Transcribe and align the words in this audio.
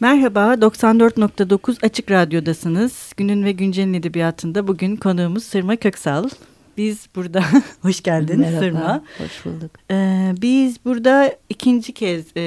Merhaba, 0.00 0.54
94.9 0.54 1.86
Açık 1.86 2.10
Radyo'dasınız. 2.10 3.12
Günün 3.16 3.44
ve 3.44 3.52
Güncel'in 3.52 3.94
edebiyatında 3.94 4.68
bugün 4.68 4.96
konuğumuz 4.96 5.44
Sırma 5.44 5.76
Köksal. 5.76 6.28
Biz 6.76 7.08
burada, 7.16 7.42
hoş 7.82 8.02
geldin 8.02 8.40
Merhaba, 8.40 8.60
Sırma. 8.60 9.04
hoş 9.18 9.44
bulduk. 9.44 9.70
Ee, 9.90 10.34
biz 10.42 10.84
burada 10.84 11.36
ikinci 11.48 11.92
kez 11.92 12.24
e, 12.36 12.42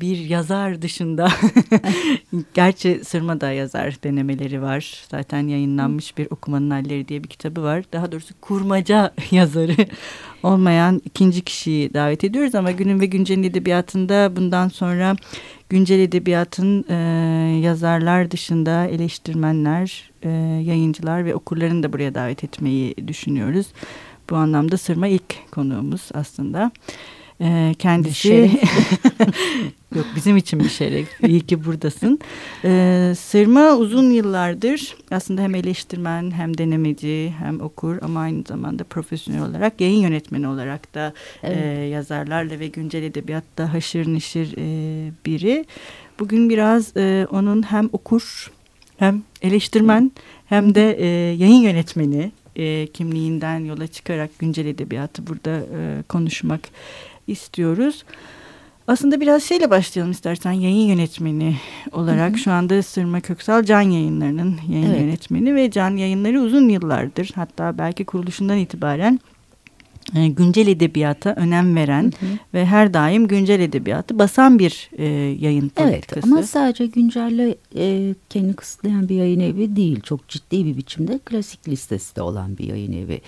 bir 0.00 0.16
yazar 0.16 0.82
dışında, 0.82 1.28
gerçi 2.54 3.00
Sırma 3.04 3.40
da 3.40 3.52
yazar 3.52 3.96
denemeleri 4.04 4.62
var. 4.62 5.04
Zaten 5.10 5.48
yayınlanmış 5.48 6.18
bir 6.18 6.26
Okumanın 6.30 6.70
Halleri 6.70 7.08
diye 7.08 7.24
bir 7.24 7.28
kitabı 7.28 7.62
var. 7.62 7.84
Daha 7.92 8.12
doğrusu 8.12 8.34
kurmaca 8.40 9.14
yazarı 9.30 9.86
olmayan 10.42 11.02
ikinci 11.04 11.40
kişiyi 11.40 11.94
davet 11.94 12.24
ediyoruz. 12.24 12.54
Ama 12.54 12.70
günün 12.70 13.00
ve 13.00 13.06
güncelin 13.06 13.42
edebiyatında 13.42 14.36
bundan 14.36 14.68
sonra 14.68 15.16
güncel 15.74 15.98
edebiyatın 15.98 16.84
e, 16.88 16.94
yazarlar 17.62 18.30
dışında 18.30 18.86
eleştirmenler, 18.86 20.10
e, 20.22 20.28
yayıncılar 20.64 21.24
ve 21.24 21.34
okurlarını 21.34 21.82
da 21.82 21.92
buraya 21.92 22.14
davet 22.14 22.44
etmeyi 22.44 22.94
düşünüyoruz. 23.08 23.66
Bu 24.30 24.36
anlamda 24.36 24.76
Sırma 24.76 25.06
ilk 25.06 25.50
konuğumuz 25.50 26.08
aslında. 26.14 26.70
E, 27.40 27.74
kendisi 27.78 28.32
yok 29.94 30.06
bizim 30.16 30.36
için 30.36 30.60
bir 30.60 30.68
şeref. 30.68 31.08
İyi 31.22 31.40
ki 31.40 31.64
buradasın. 31.64 32.18
E, 32.64 33.12
Sırma 33.18 33.76
uzun 33.76 34.10
yıllardır 34.10 34.96
aslında 35.10 35.42
hem 35.42 35.54
eleştirmen 35.54 36.30
hem 36.30 36.58
denemeci 36.58 37.34
hem 37.38 37.60
okur 37.60 37.98
ama 38.02 38.20
aynı 38.20 38.42
zamanda 38.48 38.84
profesyonel 38.84 39.42
olarak 39.42 39.80
yayın 39.80 40.00
yönetmeni 40.00 40.48
olarak 40.48 40.94
da 40.94 41.12
evet. 41.42 41.56
e, 41.62 41.68
yazarlarla 41.68 42.58
ve 42.58 42.68
güncel 42.68 43.02
edebiyatta 43.02 43.72
haşır 43.72 44.06
neşir 44.14 44.54
e, 44.58 45.10
biri. 45.26 45.64
Bugün 46.18 46.50
biraz 46.50 46.96
e, 46.96 47.26
onun 47.30 47.62
hem 47.62 47.88
okur 47.92 48.52
hem 48.96 49.22
eleştirmen 49.42 50.12
hem 50.46 50.74
de 50.74 50.92
e, 50.92 51.06
yayın 51.34 51.62
yönetmeni 51.62 52.32
e, 52.56 52.86
kimliğinden 52.86 53.58
yola 53.58 53.86
çıkarak 53.86 54.38
güncel 54.38 54.66
edebiyatı 54.66 55.26
burada 55.26 55.50
e, 55.50 56.02
konuşmak 56.08 56.60
istiyoruz. 57.26 58.04
Aslında 58.86 59.20
biraz 59.20 59.42
şeyle 59.42 59.70
başlayalım 59.70 60.12
istersen 60.12 60.52
yayın 60.52 60.86
yönetmeni 60.86 61.56
olarak 61.92 62.30
hı 62.30 62.34
hı. 62.34 62.38
şu 62.38 62.52
anda 62.52 62.82
Sırma 62.82 63.20
Köksal 63.20 63.62
Can 63.62 63.80
Yayınları'nın 63.80 64.56
yayın 64.68 64.90
evet. 64.90 65.00
yönetmeni 65.00 65.54
ve 65.54 65.70
Can 65.70 65.96
Yayınları 65.96 66.40
uzun 66.40 66.68
yıllardır 66.68 67.30
hatta 67.34 67.78
belki 67.78 68.04
kuruluşundan 68.04 68.58
itibaren 68.58 69.20
e, 70.14 70.28
güncel 70.28 70.66
edebiyata 70.66 71.34
önem 71.34 71.76
veren 71.76 72.02
hı 72.02 72.26
hı. 72.26 72.30
ve 72.54 72.66
her 72.66 72.94
daim 72.94 73.28
güncel 73.28 73.60
edebiyatı 73.60 74.18
basan 74.18 74.58
bir 74.58 74.90
e, 74.98 75.04
yayın 75.40 75.68
politikası. 75.68 76.14
Evet 76.14 76.24
ama 76.24 76.42
sadece 76.42 76.86
güncelle 76.86 77.54
e, 77.76 78.14
kendini 78.30 78.54
kısıtlayan 78.54 79.08
bir 79.08 79.14
yayın 79.14 79.40
evi 79.40 79.76
değil. 79.76 80.00
Çok 80.00 80.28
ciddi 80.28 80.64
bir 80.64 80.76
biçimde 80.76 81.18
klasik 81.18 81.68
listesi 81.68 82.16
de 82.16 82.22
olan 82.22 82.58
bir 82.58 82.64
yayın 82.64 82.92
evi. 82.92 83.20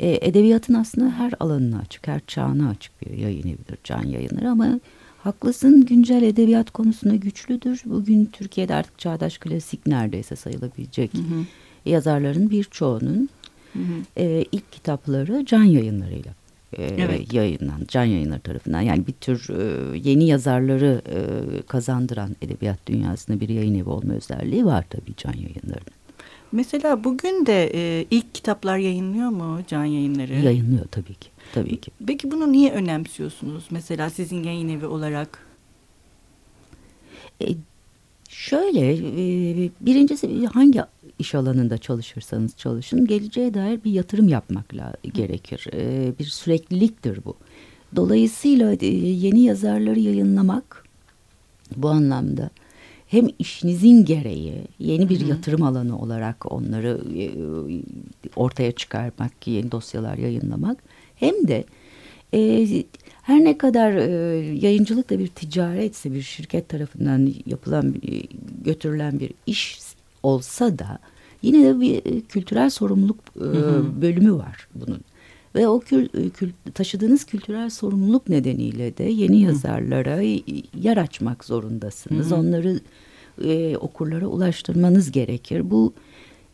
E, 0.00 0.18
edebiyatın 0.28 0.74
aslında 0.74 1.10
her 1.10 1.32
alanına 1.40 1.78
açık, 1.78 2.08
her 2.08 2.20
çağına 2.26 2.68
açık 2.68 2.92
bir 3.02 3.18
yayın 3.18 3.48
evidir 3.48 3.78
can 3.84 4.02
yayınları 4.02 4.50
ama 4.50 4.80
haklısın 5.18 5.86
güncel 5.86 6.22
edebiyat 6.22 6.70
konusunda 6.70 7.14
güçlüdür. 7.14 7.82
Bugün 7.84 8.24
Türkiye'de 8.24 8.74
artık 8.74 8.98
çağdaş 8.98 9.38
klasik 9.38 9.86
neredeyse 9.86 10.36
sayılabilecek 10.36 11.14
hı 11.14 11.18
hı. 11.18 11.44
yazarların 11.86 12.50
birçoğunun 12.50 13.28
hı 13.72 13.78
hı. 13.78 14.22
E, 14.22 14.44
ilk 14.52 14.72
kitapları 14.72 15.46
can 15.46 15.64
yayınlarıyla 15.64 16.32
e, 16.72 16.84
evet. 16.84 17.32
yayınlan, 17.32 17.80
can 17.88 18.04
yayınları 18.04 18.40
tarafından. 18.40 18.80
Yani 18.80 19.06
bir 19.06 19.12
tür 19.12 19.48
e, 19.50 19.98
yeni 19.98 20.26
yazarları 20.26 21.02
e, 21.06 21.18
kazandıran 21.62 22.36
edebiyat 22.42 22.86
dünyasında 22.86 23.40
bir 23.40 23.48
yayın 23.48 23.74
evi 23.74 23.88
olma 23.88 24.12
özelliği 24.12 24.64
var 24.64 24.84
tabii 24.90 25.16
can 25.16 25.32
yayınlarının. 25.32 25.99
Mesela 26.52 27.04
bugün 27.04 27.46
de 27.46 27.70
e, 27.74 28.06
ilk 28.10 28.34
kitaplar 28.34 28.78
yayınlıyor 28.78 29.28
mu 29.28 29.60
Can 29.68 29.84
Yayınları? 29.84 30.34
Yayınlıyor 30.34 30.86
tabii 30.90 31.14
ki. 31.14 31.28
Tabii 31.54 31.80
ki. 31.80 31.90
Peki 32.06 32.30
bunu 32.30 32.52
niye 32.52 32.72
önemsiyorsunuz? 32.72 33.64
Mesela 33.70 34.10
sizin 34.10 34.42
yayın 34.42 34.68
evi 34.68 34.86
olarak. 34.86 35.46
E, 37.42 37.46
şöyle, 38.28 38.92
e, 38.92 39.70
birincisi 39.80 40.46
hangi 40.46 40.80
iş 41.18 41.34
alanında 41.34 41.78
çalışırsanız 41.78 42.56
çalışın, 42.56 43.06
geleceğe 43.06 43.54
dair 43.54 43.84
bir 43.84 43.92
yatırım 43.92 44.28
yapmakla 44.28 44.92
gerekir. 45.14 45.66
E, 45.72 46.12
bir 46.18 46.24
sürekliliktir 46.24 47.24
bu. 47.24 47.36
Dolayısıyla 47.96 48.74
e, 48.80 48.86
yeni 48.86 49.40
yazarları 49.40 50.00
yayınlamak 50.00 50.84
bu 51.76 51.88
anlamda 51.88 52.50
hem 53.10 53.28
işinizin 53.38 54.04
gereği 54.04 54.54
yeni 54.78 55.08
bir 55.08 55.20
Hı 55.20 55.24
-hı. 55.24 55.28
yatırım 55.28 55.62
alanı 55.62 55.98
olarak 55.98 56.52
onları 56.52 57.00
e, 57.18 57.30
ortaya 58.36 58.72
çıkarmak, 58.72 59.46
yeni 59.46 59.72
dosyalar 59.72 60.18
yayınlamak 60.18 60.78
hem 61.16 61.48
de 61.48 61.64
e, 62.34 62.66
her 63.22 63.44
ne 63.44 63.58
kadar 63.58 63.92
e, 63.92 64.10
yayıncılık 64.66 65.10
da 65.10 65.18
bir 65.18 65.28
ticaretse 65.28 66.12
bir 66.14 66.22
şirket 66.22 66.68
tarafından 66.68 67.34
yapılan 67.46 67.94
e, 68.08 68.22
götürülen 68.64 69.20
bir 69.20 69.30
iş 69.46 69.78
olsa 70.22 70.78
da 70.78 70.98
yine 71.42 71.64
de 71.64 71.80
bir 71.80 71.96
e, 71.96 72.20
kültürel 72.20 72.70
sorumluluk 72.70 73.18
e, 73.36 73.40
hı 73.40 73.44
hı. 73.44 74.02
bölümü 74.02 74.32
var 74.32 74.68
bunun. 74.74 75.00
Ve 75.54 75.68
o 75.68 75.80
kül, 75.80 76.08
e, 76.14 76.28
kül, 76.28 76.50
taşıdığınız 76.74 77.24
kültürel 77.24 77.70
sorumluluk 77.70 78.28
nedeniyle 78.28 78.96
de 78.96 79.04
yeni 79.04 79.40
yazarlara 79.40 80.20
yer 80.82 80.96
açmak 80.96 81.44
zorundasınız. 81.44 82.30
Hı 82.30 82.34
hı. 82.34 82.40
Onları 82.40 82.80
e, 83.44 83.76
okurlara 83.76 84.26
ulaştırmanız 84.26 85.12
gerekir. 85.12 85.70
Bu 85.70 85.92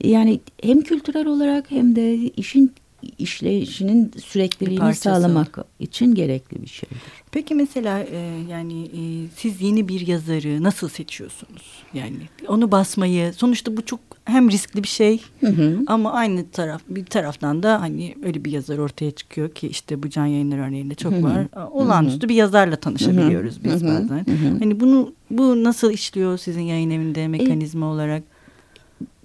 yani 0.04 0.40
hem 0.62 0.80
kültürel 0.80 1.26
olarak 1.26 1.70
hem 1.70 1.96
de 1.96 2.14
işin 2.14 2.72
işleyişinin 3.18 4.10
sürekliliğini 4.24 4.94
sağlamak 4.94 5.58
için 5.80 6.14
gerekli 6.14 6.62
bir 6.62 6.66
şeydir. 6.66 6.98
Peki 7.30 7.54
mesela 7.54 8.00
e, 8.00 8.42
yani 8.50 8.84
e, 8.84 9.00
siz 9.36 9.62
yeni 9.62 9.88
bir 9.88 10.06
yazarı 10.06 10.62
nasıl 10.62 10.88
seçiyorsunuz? 10.88 11.82
Yani 11.94 12.16
onu 12.48 12.72
basmayı 12.72 13.32
sonuçta 13.32 13.76
bu 13.76 13.84
çok 13.84 14.00
hem 14.24 14.50
riskli 14.50 14.82
bir 14.82 14.88
şey 14.88 15.22
hı 15.40 15.46
hı. 15.46 15.78
ama 15.86 16.12
aynı 16.12 16.50
taraf 16.50 16.82
bir 16.88 17.04
taraftan 17.04 17.62
da 17.62 17.80
hani 17.80 18.14
öyle 18.24 18.44
bir 18.44 18.52
yazar 18.52 18.78
ortaya 18.78 19.10
çıkıyor 19.10 19.50
ki 19.50 19.68
işte 19.68 20.02
bu 20.02 20.10
can 20.10 20.26
yayınları 20.26 20.60
örneğinde 20.60 20.94
çok 20.94 21.12
hı 21.12 21.16
hı. 21.16 21.22
var. 21.22 21.46
Olağanüstü 21.70 22.20
hı 22.20 22.24
hı. 22.24 22.28
bir 22.28 22.34
yazarla 22.34 22.76
tanışabiliyoruz 22.76 23.54
hı 23.54 23.60
hı. 23.60 23.64
biz 23.64 23.82
hı 23.82 23.86
hı. 23.86 23.88
bazen. 23.88 24.26
Hı 24.26 24.30
hı. 24.30 24.58
Hani 24.58 24.80
bunu 24.80 25.12
bu 25.30 25.64
nasıl 25.64 25.92
işliyor 25.92 26.38
sizin 26.38 26.62
yayın 26.62 26.90
evinde 26.90 27.28
mekanizma 27.28 27.86
e, 27.86 27.88
olarak? 27.88 28.22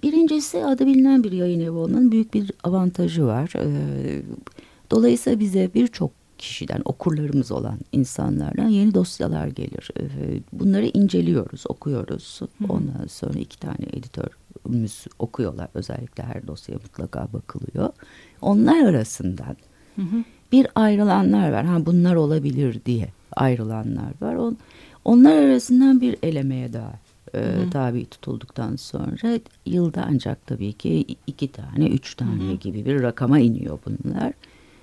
Birincisi 0.02 0.64
adı 0.64 0.86
bilinen 0.86 1.24
bir 1.24 1.32
yayın 1.32 1.60
evi 1.60 1.70
olmanın 1.70 2.12
büyük 2.12 2.34
bir 2.34 2.50
avantajı 2.64 3.26
var. 3.26 3.52
Ee, 3.56 4.22
dolayısıyla 4.90 5.40
bize 5.40 5.70
birçok 5.74 6.10
kişiden, 6.38 6.82
okurlarımız 6.84 7.52
olan 7.52 7.78
insanlardan 7.92 8.68
yeni 8.68 8.94
dosyalar 8.94 9.46
gelir. 9.46 9.90
Ee, 10.00 10.04
bunları 10.52 10.86
inceliyoruz, 10.86 11.64
okuyoruz. 11.68 12.40
Ondan 12.68 13.06
sonra 13.08 13.38
iki 13.38 13.58
tane 13.58 13.86
editörümüz 13.92 15.06
okuyorlar. 15.18 15.68
Özellikle 15.74 16.24
her 16.24 16.46
dosyaya 16.46 16.78
mutlaka 16.78 17.28
bakılıyor. 17.32 17.90
Onlar 18.40 18.84
arasından 18.84 19.56
bir 20.52 20.66
ayrılanlar 20.74 21.52
var. 21.52 21.64
Ha 21.64 21.86
bunlar 21.86 22.14
olabilir 22.14 22.80
diye 22.86 23.08
ayrılanlar 23.36 24.12
var. 24.20 24.34
On, 24.34 24.56
onlar 25.04 25.36
arasından 25.36 26.00
bir 26.00 26.16
elemeye 26.22 26.72
daha 26.72 26.92
e, 27.34 27.70
tabi 27.70 28.06
tutulduktan 28.06 28.76
sonra 28.76 29.38
yılda 29.66 30.06
ancak 30.10 30.46
tabii 30.46 30.72
ki 30.72 31.04
iki 31.26 31.52
tane, 31.52 31.86
üç 31.86 32.14
tane 32.14 32.44
hı 32.44 32.52
hı. 32.52 32.54
gibi 32.54 32.84
bir 32.84 33.02
rakama 33.02 33.38
iniyor 33.38 33.78
bunlar. 33.86 34.32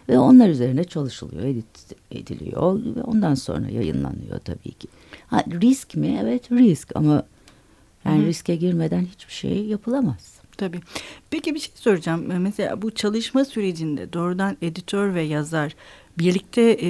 Ve 0.10 0.20
onlar 0.20 0.50
üzerine 0.50 0.84
çalışılıyor, 0.84 1.44
edit 1.44 1.96
ediliyor 2.12 2.80
ve 2.96 3.04
ondan 3.04 3.36
sonra 3.36 3.70
yayınlanıyor 3.70 4.40
tabii 4.40 4.72
ki. 4.72 4.88
Ha, 5.28 5.44
risk 5.62 5.96
mi? 5.96 6.20
Evet 6.24 6.52
risk 6.52 6.96
ama 6.96 7.24
yani 8.06 8.24
hı. 8.24 8.28
riske 8.28 8.56
girmeden 8.56 9.06
hiçbir 9.06 9.34
şey 9.34 9.66
yapılamaz. 9.66 10.40
Tabii. 10.58 10.80
Peki 11.30 11.56
bir 11.56 11.60
şey 11.60 11.72
soracağım. 11.76 12.26
Mesela 12.40 12.82
bu 12.82 12.92
çalışma 12.92 13.46
sürecinde 13.46 14.14
doğrudan 14.14 14.58
editör 14.62 15.14
ve 15.14 15.22
yazar 15.22 15.76
birlikte 16.20 16.78
e, 16.82 16.90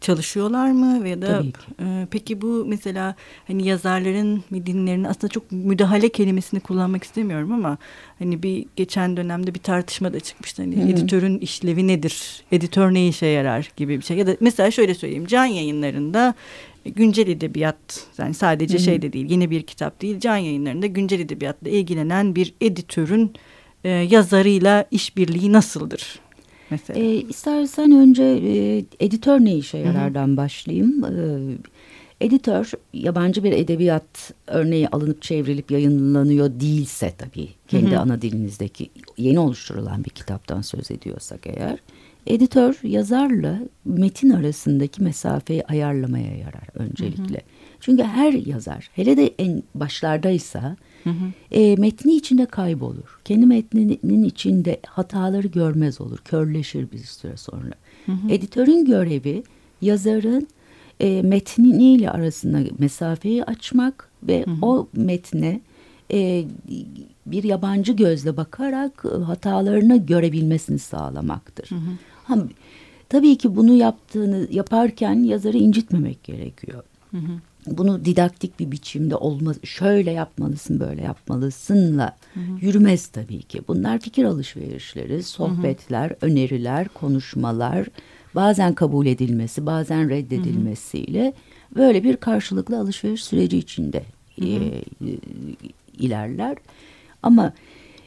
çalışıyorlar 0.00 0.70
mı? 0.70 1.04
Veya 1.04 1.22
da 1.22 1.42
e, 1.80 2.06
peki 2.10 2.42
bu 2.42 2.64
mesela 2.68 3.14
hani 3.46 3.66
yazarların 3.66 4.44
metinlerin 4.50 5.04
aslında 5.04 5.28
çok 5.28 5.52
müdahale 5.52 6.08
kelimesini 6.08 6.60
kullanmak 6.60 7.04
istemiyorum 7.04 7.52
ama 7.52 7.78
hani 8.18 8.42
bir 8.42 8.66
geçen 8.76 9.16
dönemde 9.16 9.54
bir 9.54 9.60
tartışma 9.60 10.12
da 10.12 10.20
çıkmıştı. 10.20 10.62
Hani 10.62 10.76
Hı. 10.76 10.88
editörün 10.88 11.38
işlevi 11.38 11.86
nedir? 11.86 12.42
Editör 12.52 12.94
ne 12.94 13.08
işe 13.08 13.26
yarar? 13.26 13.70
Gibi 13.76 13.98
bir 13.98 14.04
şey. 14.04 14.16
Ya 14.16 14.26
da 14.26 14.36
mesela 14.40 14.70
şöyle 14.70 14.94
söyleyeyim. 14.94 15.26
Can 15.26 15.46
yayınlarında 15.46 16.34
güncel 16.84 17.28
edebiyat 17.28 18.06
yani 18.18 18.34
sadece 18.34 18.78
Hı. 18.78 18.82
şey 18.82 19.02
de 19.02 19.12
değil 19.12 19.30
yeni 19.30 19.50
bir 19.50 19.62
kitap 19.62 20.02
değil 20.02 20.20
can 20.20 20.36
yayınlarında 20.36 20.86
güncel 20.86 21.20
edebiyatla 21.20 21.70
ilgilenen 21.70 22.34
bir 22.34 22.54
editörün 22.60 23.32
e, 23.84 23.88
yazarıyla 23.88 24.84
işbirliği 24.90 25.52
nasıldır? 25.52 26.20
Mesela? 26.70 27.00
E, 27.00 27.14
istersen 27.14 27.92
önce 27.92 28.24
e, 28.24 28.84
editör 29.00 29.40
ne 29.40 29.56
işe 29.56 29.78
yarardan 29.78 30.36
başlayayım. 30.36 31.04
E, 31.04 31.14
Editör 32.20 32.70
yabancı 32.92 33.44
bir 33.44 33.52
edebiyat 33.52 34.32
örneği 34.46 34.88
alınıp 34.88 35.22
çevrilip 35.22 35.70
yayınlanıyor 35.70 36.60
değilse 36.60 37.12
tabii 37.18 37.48
kendi 37.68 37.90
hı 37.90 37.96
hı. 37.96 38.00
ana 38.00 38.22
dilinizdeki 38.22 38.90
yeni 39.16 39.38
oluşturulan 39.38 40.04
bir 40.04 40.10
kitaptan 40.10 40.62
söz 40.62 40.90
ediyorsak 40.90 41.40
eğer 41.46 41.78
editör 42.26 42.78
yazarla 42.82 43.58
metin 43.84 44.30
arasındaki 44.30 45.02
mesafeyi 45.02 45.64
ayarlamaya 45.64 46.36
yarar 46.36 46.68
öncelikle. 46.74 47.36
Hı 47.36 47.40
hı. 47.40 47.78
Çünkü 47.80 48.02
her 48.02 48.32
yazar 48.32 48.90
hele 48.92 49.16
de 49.16 49.34
en 49.38 49.62
başlardaysa 49.74 50.76
hı 51.08 51.24
hı. 51.24 51.32
E, 51.50 51.76
metni 51.76 52.14
içinde 52.14 52.46
kaybolur. 52.46 53.20
Kendi 53.24 53.46
metninin 53.46 54.24
içinde 54.24 54.80
hataları 54.86 55.46
görmez 55.46 56.00
olur. 56.00 56.18
Körleşir 56.18 56.92
bir 56.92 56.98
süre 56.98 57.36
sonra. 57.36 57.74
Hı 58.06 58.12
hı. 58.12 58.30
Editörün 58.30 58.84
görevi 58.84 59.42
yazarın 59.80 60.48
e, 61.00 61.22
metniyle 61.22 62.10
arasında 62.10 62.58
mesafeyi 62.78 63.44
açmak 63.44 64.08
ve 64.22 64.44
hı 64.44 64.50
hı. 64.50 64.66
o 64.66 64.88
metne 64.92 65.60
e, 66.12 66.44
bir 67.26 67.44
yabancı 67.44 67.92
gözle 67.92 68.36
bakarak 68.36 69.04
hatalarını 69.04 70.06
görebilmesini 70.06 70.78
sağlamaktır. 70.78 71.70
Hı 71.70 71.74
hı. 72.34 72.48
Tabii 73.08 73.38
ki 73.38 73.56
bunu 73.56 73.74
yaptığını 73.74 74.48
yaparken 74.50 75.22
yazarı 75.22 75.56
incitmemek 75.56 76.24
gerekiyor. 76.24 76.82
Hı 77.10 77.16
hı 77.16 77.40
bunu 77.70 78.04
didaktik 78.04 78.60
bir 78.60 78.70
biçimde 78.70 79.16
olmaz 79.16 79.56
şöyle 79.64 80.10
yapmalısın 80.10 80.80
böyle 80.80 81.02
yapmalısınla 81.02 82.16
hı 82.34 82.40
hı. 82.40 82.44
yürümez 82.60 83.06
tabii 83.06 83.42
ki. 83.42 83.60
Bunlar 83.68 83.98
fikir 83.98 84.24
alışverişleri, 84.24 85.22
sohbetler, 85.22 86.10
hı 86.10 86.14
hı. 86.14 86.16
öneriler, 86.20 86.88
konuşmalar, 86.88 87.86
bazen 88.34 88.74
kabul 88.74 89.06
edilmesi, 89.06 89.66
bazen 89.66 90.10
reddedilmesiyle 90.10 91.24
hı 91.24 91.28
hı. 91.28 91.76
böyle 91.76 92.04
bir 92.04 92.16
karşılıklı 92.16 92.78
alışveriş 92.78 93.24
süreci 93.24 93.58
içinde 93.58 94.02
hı 94.38 94.44
hı. 94.44 94.48
E, 94.48 94.82
ilerler. 95.98 96.56
Ama 97.22 97.52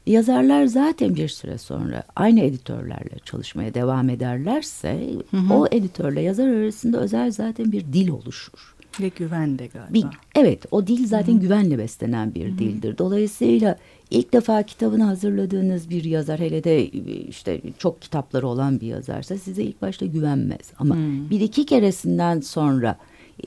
yazarlar 0.07 0.65
zaten 0.65 1.15
bir 1.15 1.27
süre 1.27 1.57
sonra 1.57 2.03
aynı 2.15 2.39
editörlerle 2.39 3.19
çalışmaya 3.25 3.73
devam 3.73 4.09
ederlerse 4.09 5.09
hı 5.31 5.37
hı. 5.37 5.53
o 5.53 5.67
editörle 5.71 6.21
yazar 6.21 6.47
arasında 6.47 6.99
özel 6.99 7.31
zaten 7.31 7.71
bir 7.71 7.93
dil 7.93 8.09
oluşur. 8.09 8.75
Ve 8.99 9.07
güven 9.07 9.59
de 9.59 9.67
galiba. 9.67 9.93
Bir, 9.93 10.05
evet 10.35 10.65
o 10.71 10.87
dil 10.87 11.07
zaten 11.07 11.33
Hı 11.33 11.39
güvenle 11.39 11.77
beslenen 11.77 12.35
bir 12.35 12.51
Hı 12.53 12.57
dildir. 12.57 12.97
Dolayısıyla 12.97 13.77
ilk 14.09 14.33
defa 14.33 14.63
kitabını 14.63 15.03
hazırladığınız 15.03 15.89
bir 15.89 16.03
yazar 16.03 16.39
hele 16.39 16.63
de 16.63 16.89
işte 17.27 17.61
çok 17.77 18.01
kitapları 18.01 18.47
olan 18.47 18.79
bir 18.79 18.87
yazarsa 18.87 19.37
size 19.37 19.63
ilk 19.63 19.81
başta 19.81 20.05
güvenmez. 20.05 20.71
Ama 20.79 20.95
-hı. 20.95 21.29
bir 21.29 21.39
iki 21.39 21.65
keresinden 21.65 22.39
sonra 22.39 22.97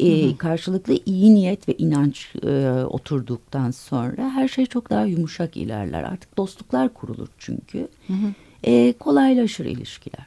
e, 0.00 0.36
karşılıklı 0.36 0.98
iyi 1.06 1.34
niyet 1.34 1.68
ve 1.68 1.74
inanç 1.78 2.34
e, 2.46 2.70
oturduktan 2.84 3.70
sonra 3.70 4.30
her 4.30 4.48
şey 4.48 4.66
çok 4.66 4.90
daha 4.90 5.04
yumuşak 5.04 5.56
ilerler. 5.56 6.02
Artık 6.02 6.36
dostluklar 6.36 6.94
kurulur 6.94 7.28
çünkü. 7.38 7.88
Hı 8.06 8.12
hı. 8.12 8.34
E, 8.64 8.92
kolaylaşır 8.92 9.64
ilişkiler. 9.64 10.26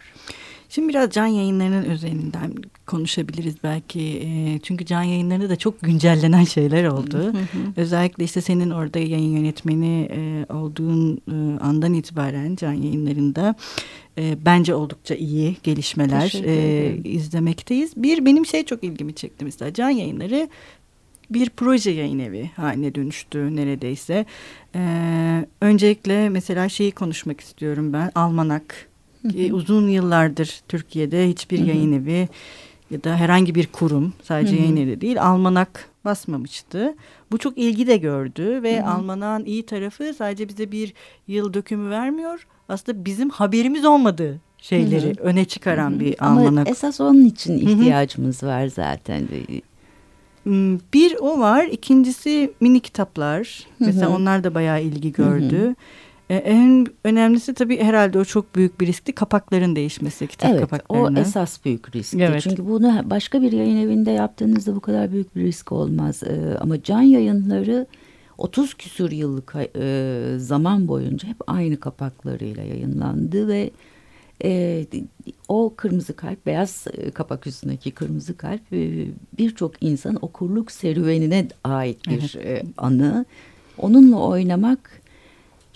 Şimdi 0.70 0.90
biraz 0.90 1.12
can 1.12 1.26
yayınlarının 1.26 1.90
üzerinden 1.90 2.54
konuşabiliriz 2.86 3.56
belki. 3.64 4.02
E, 4.02 4.60
çünkü 4.64 4.86
can 4.86 5.04
yayınlarında 5.04 5.50
da 5.50 5.56
çok 5.56 5.82
güncellenen 5.82 6.44
şeyler 6.44 6.86
oldu. 6.86 7.34
Özellikle 7.76 8.24
işte 8.24 8.42
senin 8.42 8.70
orada 8.70 9.00
yayın 9.00 9.38
yönetmeni 9.38 10.10
e, 10.12 10.54
olduğun 10.54 11.22
e, 11.32 11.60
andan 11.60 11.94
itibaren 11.94 12.56
can 12.56 12.74
yayınlarında 12.74 13.56
e, 14.18 14.38
bence 14.46 14.76
oldukça 14.76 15.16
iyi 15.16 15.58
gelişmeler 15.64 16.34
e, 16.46 16.98
izlemekteyiz. 17.04 17.94
Bir 17.96 18.26
benim 18.26 18.46
şey 18.46 18.66
çok 18.66 18.84
ilgimi 18.84 19.16
çekti 19.16 19.46
mesela 19.46 19.74
can 19.74 19.90
yayınları 19.90 20.50
bir 21.30 21.50
proje 21.50 21.92
yayın 21.92 22.20
evi 22.20 22.52
haline 22.56 22.96
dönüştü 22.96 23.56
neredeyse. 23.56 24.26
Ee, 24.76 25.46
öncelikle 25.62 26.30
mesela 26.30 26.70
şeyi 26.70 26.92
konuşmak 26.92 27.42
istiyorum 27.42 27.94
ben. 27.94 28.12
Almanak 28.16 28.87
Hı 29.22 29.54
Uzun 29.54 29.88
yıllardır 29.88 30.62
Türkiye'de 30.68 31.30
hiçbir 31.30 31.60
yayın 31.60 31.94
evi 31.94 32.30
ya 32.92 33.04
da 33.04 33.16
herhangi 33.16 33.56
bir 33.56 33.68
kurum 33.68 34.14
sadece 34.24 34.56
yayın 34.56 34.78
evi 34.78 35.02
değil 35.02 35.22
almanak 35.22 35.90
basmamıştı. 36.06 36.96
Bu 37.32 37.38
çok 37.38 37.58
ilgi 37.58 37.88
de 37.88 37.98
gördü 37.98 38.64
ve 38.64 38.86
almanağın 38.86 39.46
iyi 39.46 39.66
tarafı 39.66 40.14
sadece 40.18 40.50
bize 40.50 40.72
bir 40.72 40.94
yıl 41.28 41.54
dökümü 41.54 41.90
vermiyor. 41.90 42.48
Aslında 42.70 43.06
bizim 43.06 43.30
haberimiz 43.30 43.86
olmadığı 43.86 44.40
şeyleri 44.58 45.06
hı 45.06 45.22
hı. 45.22 45.24
öne 45.24 45.46
çıkaran 45.46 45.92
hı 45.92 45.96
hı. 45.96 46.00
bir 46.00 46.26
almanak. 46.26 46.68
Ama 46.68 46.70
esas 46.70 47.02
onun 47.02 47.26
için 47.26 47.58
ihtiyacımız 47.58 48.42
hı 48.42 48.46
hı. 48.46 48.50
var 48.50 48.68
zaten. 48.68 49.28
Hmm, 50.44 50.80
bir 50.94 51.16
o 51.20 51.40
var. 51.40 51.66
İkincisi 51.66 52.52
mini 52.60 52.80
kitaplar. 52.80 53.66
Hı 53.78 53.84
hı. 53.84 53.88
Mesela 53.88 54.10
onlar 54.10 54.44
da 54.44 54.56
bayağı 54.56 54.82
ilgi 54.82 55.12
gördü. 55.12 55.62
Hı 55.62 55.70
hı. 55.70 55.76
E, 56.30 56.36
en 56.36 56.88
önemlisi 57.04 57.54
tabii 57.54 57.80
herhalde 57.80 58.20
o 58.20 58.26
çok 58.26 58.56
büyük 58.56 58.82
bir 58.82 58.88
riskti. 58.88 59.12
Kapakların 59.12 59.76
değişmesi 59.76 60.28
kitap 60.28 60.52
evet, 60.52 60.62
kapaklarına. 60.62 61.20
o 61.20 61.22
esas 61.22 61.66
büyük 61.66 61.96
riskti. 61.96 62.22
Evet. 62.22 62.42
Çünkü 62.42 62.68
bunu 62.68 63.02
başka 63.06 63.42
bir 63.42 63.52
yayın 63.52 63.78
evinde 63.78 64.12
yaptığınızda 64.12 64.76
bu 64.76 64.80
kadar 64.80 65.12
büyük 65.12 65.36
bir 65.36 65.42
risk 65.42 65.72
olmaz. 65.72 66.24
Ee, 66.24 66.58
ama 66.60 66.84
can 66.84 67.02
yayınları 67.02 67.88
30 68.38 68.74
küsur 68.74 69.12
yıllık 69.12 69.54
e, 69.76 70.40
zaman 70.40 70.88
boyunca 70.88 71.28
hep 71.28 71.38
aynı 71.48 71.80
kapaklarıyla 71.80 72.64
yayınlandı 72.64 73.48
ve 73.48 73.72
e, 74.44 74.86
o 75.48 75.74
kırmızı 75.78 76.16
kalp, 76.16 76.46
beyaz 76.46 76.86
e, 76.94 77.12
kapak 77.12 77.48
üstündeki 77.48 77.92
kırmızı 77.92 78.38
kalp 78.38 78.74
e, 78.74 79.08
birçok 79.38 79.84
insan 79.84 80.18
okurluk 80.22 80.72
serüvenine 80.72 81.48
ait 81.64 82.08
bir 82.08 82.36
evet. 82.42 82.64
e, 82.64 82.68
anı. 82.78 83.26
Onunla 83.78 84.20
oynamak 84.20 85.02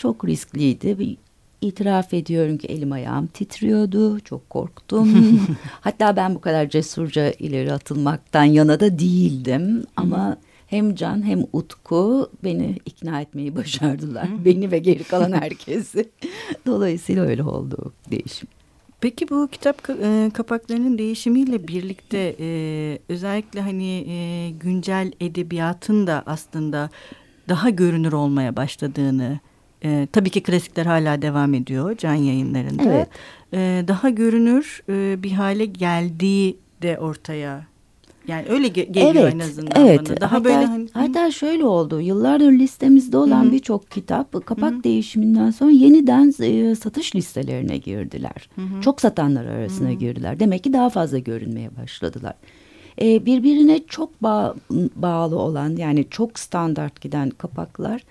çok 0.01 0.25
riskliydi. 0.25 1.17
İtiraf 1.61 2.13
ediyorum 2.13 2.57
ki 2.57 2.67
elim 2.67 2.91
ayağım 2.91 3.27
titriyordu. 3.27 4.19
Çok 4.19 4.49
korktum. 4.49 5.39
Hatta 5.81 6.15
ben 6.15 6.35
bu 6.35 6.41
kadar 6.41 6.69
cesurca 6.69 7.31
ileri 7.31 7.73
atılmaktan 7.73 8.43
yana 8.43 8.79
da 8.79 8.99
değildim. 8.99 9.83
Ama 9.95 10.37
hem 10.67 10.95
Can 10.95 11.25
hem 11.25 11.43
Utku 11.53 12.29
beni 12.43 12.77
ikna 12.85 13.21
etmeyi 13.21 13.55
başardılar. 13.55 14.27
beni 14.45 14.71
ve 14.71 14.79
geri 14.79 15.03
kalan 15.03 15.31
herkesi. 15.31 16.09
Dolayısıyla 16.65 17.25
öyle 17.25 17.43
oldu 17.43 17.93
değişim. 18.11 18.47
Peki 19.01 19.29
bu 19.29 19.47
kitap 19.51 19.89
e, 19.89 20.31
kapaklarının 20.33 20.97
değişimiyle 20.97 21.67
birlikte 21.67 22.35
e, 22.39 22.99
özellikle 23.09 23.61
hani 23.61 24.05
e, 24.09 24.49
güncel 24.49 25.11
edebiyatın 25.19 26.07
da 26.07 26.23
aslında 26.25 26.89
daha 27.49 27.69
görünür 27.69 28.13
olmaya 28.13 28.55
başladığını 28.55 29.39
e, 29.83 30.07
tabii 30.11 30.29
ki 30.29 30.43
klasikler 30.43 30.85
hala 30.85 31.21
devam 31.21 31.53
ediyor 31.53 31.97
can 31.97 32.15
yayınlarında. 32.15 32.83
Evet. 32.83 33.07
E, 33.53 33.83
daha 33.87 34.09
görünür 34.09 34.83
e, 34.89 35.23
bir 35.23 35.31
hale 35.31 35.65
geldiği 35.65 36.57
de 36.81 36.99
ortaya 36.99 37.71
yani 38.27 38.45
öyle 38.49 38.67
ge 38.67 38.83
geliyor 38.83 39.23
evet, 39.23 39.33
en 39.33 39.39
azından 39.39 39.87
evet. 39.87 40.09
bana. 40.09 40.21
Daha 40.21 40.31
hatta, 40.31 40.43
böyle 40.43 40.65
hani... 40.65 40.87
hatta 40.93 41.31
şöyle 41.31 41.65
oldu. 41.65 42.01
Yıllardır 42.01 42.51
listemizde 42.51 43.17
olan 43.17 43.51
birçok 43.51 43.91
kitap 43.91 44.45
kapak 44.45 44.73
Hı-hı. 44.73 44.83
değişiminden 44.83 45.51
sonra 45.51 45.71
yeniden 45.71 46.33
e, 46.43 46.75
satış 46.75 47.15
listelerine 47.15 47.77
girdiler. 47.77 48.49
Hı-hı. 48.55 48.81
Çok 48.81 49.01
satanlar 49.01 49.45
arasına 49.45 49.89
Hı-hı. 49.89 49.97
girdiler. 49.97 50.39
Demek 50.39 50.63
ki 50.63 50.73
daha 50.73 50.89
fazla 50.89 51.17
görünmeye 51.17 51.69
başladılar. 51.83 52.33
E, 53.01 53.25
birbirine 53.25 53.79
çok 53.87 54.23
bağ, 54.23 54.55
bağlı 54.95 55.39
olan 55.39 55.75
yani 55.75 56.05
çok 56.09 56.39
standart 56.39 57.01
giden 57.01 57.29
kapaklar 57.29 58.01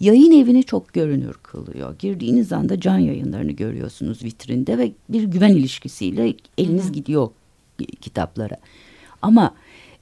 yayın 0.00 0.32
evini 0.32 0.64
çok 0.64 0.92
görünür 0.92 1.34
kılıyor. 1.42 1.98
Girdiğiniz 1.98 2.52
anda 2.52 2.80
can 2.80 2.98
yayınlarını 2.98 3.52
görüyorsunuz 3.52 4.24
vitrinde 4.24 4.78
ve 4.78 4.92
bir 5.08 5.22
güven 5.22 5.50
ilişkisiyle 5.50 6.34
eliniz 6.58 6.88
Hı. 6.88 6.92
gidiyor 6.92 7.28
kitaplara. 8.00 8.56
Ama 9.22 9.54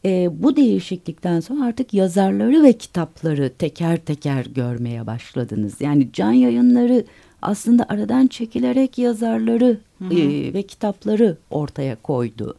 e, 0.05 0.31
bu 0.43 0.57
değişiklikten 0.57 1.41
sonra 1.41 1.65
artık 1.65 1.95
yazarları 1.95 2.63
ve 2.63 2.73
kitapları 2.73 3.53
teker 3.59 3.97
teker 3.97 4.47
görmeye 4.47 5.07
başladınız. 5.07 5.81
Yani 5.81 6.09
can 6.13 6.33
yayınları 6.33 7.05
aslında 7.43 7.87
aradan 7.89 8.27
çekilerek 8.27 8.99
yazarları 8.99 9.79
E, 10.11 10.55
ve 10.55 10.63
kitapları 10.63 11.37
ortaya 11.51 11.97
koydu 12.03 12.57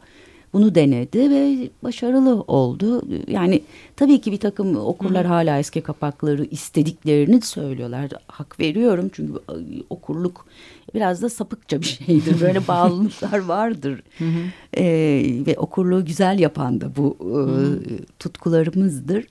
bunu 0.58 0.74
denedi 0.74 1.30
ve 1.30 1.70
başarılı 1.82 2.40
oldu. 2.40 3.02
Yani 3.28 3.62
tabii 3.96 4.20
ki 4.20 4.32
bir 4.32 4.40
takım 4.40 4.76
okurlar 4.76 5.24
Hı. 5.24 5.28
hala 5.28 5.58
eski 5.58 5.80
kapakları 5.80 6.44
istediklerini 6.44 7.40
söylüyorlar. 7.40 8.10
Hak 8.26 8.60
veriyorum 8.60 9.10
çünkü 9.12 9.32
okurluk 9.90 10.46
biraz 10.94 11.22
da 11.22 11.28
sapıkça 11.28 11.80
bir 11.80 11.86
şeydir. 11.86 12.40
Böyle 12.40 12.68
bağlılıklar 12.68 13.38
vardır. 13.38 14.02
Ee, 14.76 15.44
ve 15.46 15.58
okurluğu 15.58 16.04
güzel 16.04 16.38
yapan 16.38 16.80
da 16.80 16.96
bu 16.96 17.16
e, 17.20 17.42
tutkularımızdır. 18.18 19.26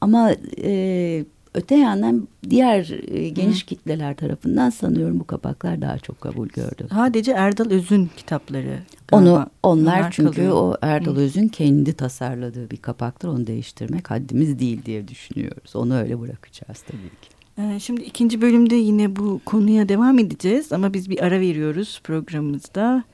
Ama 0.00 0.32
e, 0.62 1.24
öte 1.54 1.76
yandan 1.76 2.28
diğer 2.50 2.98
e, 3.08 3.28
geniş 3.28 3.62
Hı. 3.62 3.66
kitleler 3.66 4.16
tarafından 4.16 4.70
sanıyorum 4.70 5.20
bu 5.20 5.26
kapaklar 5.26 5.82
daha 5.82 5.98
çok 5.98 6.20
kabul 6.20 6.48
gördü. 6.48 6.86
Sadece 6.90 7.32
Erdal 7.32 7.70
Öz'ün 7.70 8.10
kitapları. 8.16 8.78
Onu 9.12 9.32
onlar, 9.32 9.48
onlar 9.62 10.10
çünkü 10.10 10.32
kalıyor. 10.32 10.52
o 10.52 10.76
Erdal 10.82 11.16
Hı. 11.16 11.20
Öz'ün 11.20 11.48
kendi 11.48 11.92
tasarladığı 11.92 12.70
bir 12.70 12.76
kapaktır. 12.76 13.28
Onu 13.28 13.46
değiştirmek 13.46 14.10
haddimiz 14.10 14.58
değil 14.58 14.84
diye 14.84 15.08
düşünüyoruz. 15.08 15.76
Onu 15.76 15.96
öyle 15.96 16.20
bırakacağız 16.20 16.82
tabii 16.82 17.08
ki. 17.22 17.28
Ee, 17.58 17.80
şimdi 17.80 18.00
ikinci 18.02 18.40
bölümde 18.40 18.74
yine 18.74 19.16
bu 19.16 19.40
konuya 19.44 19.88
devam 19.88 20.18
edeceğiz 20.18 20.72
ama 20.72 20.94
biz 20.94 21.10
bir 21.10 21.24
ara 21.24 21.40
veriyoruz 21.40 22.00
programımızda. 22.04 23.04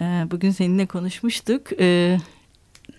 Ee, 0.00 0.04
bugün 0.30 0.50
seninle 0.50 0.86
konuşmuştuk. 0.86 1.62
Ee, 1.80 2.18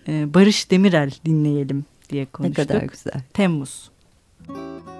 e, 0.07 0.33
Barış 0.33 0.71
Demirel 0.71 1.11
dinleyelim 1.25 1.85
diye 2.09 2.25
konuştuk. 2.25 2.57
Ne 2.57 2.65
kadar 2.65 2.81
güzel. 2.83 3.21
Temmuz. 3.33 3.91
Thank 4.47 4.85
you. 4.87 4.90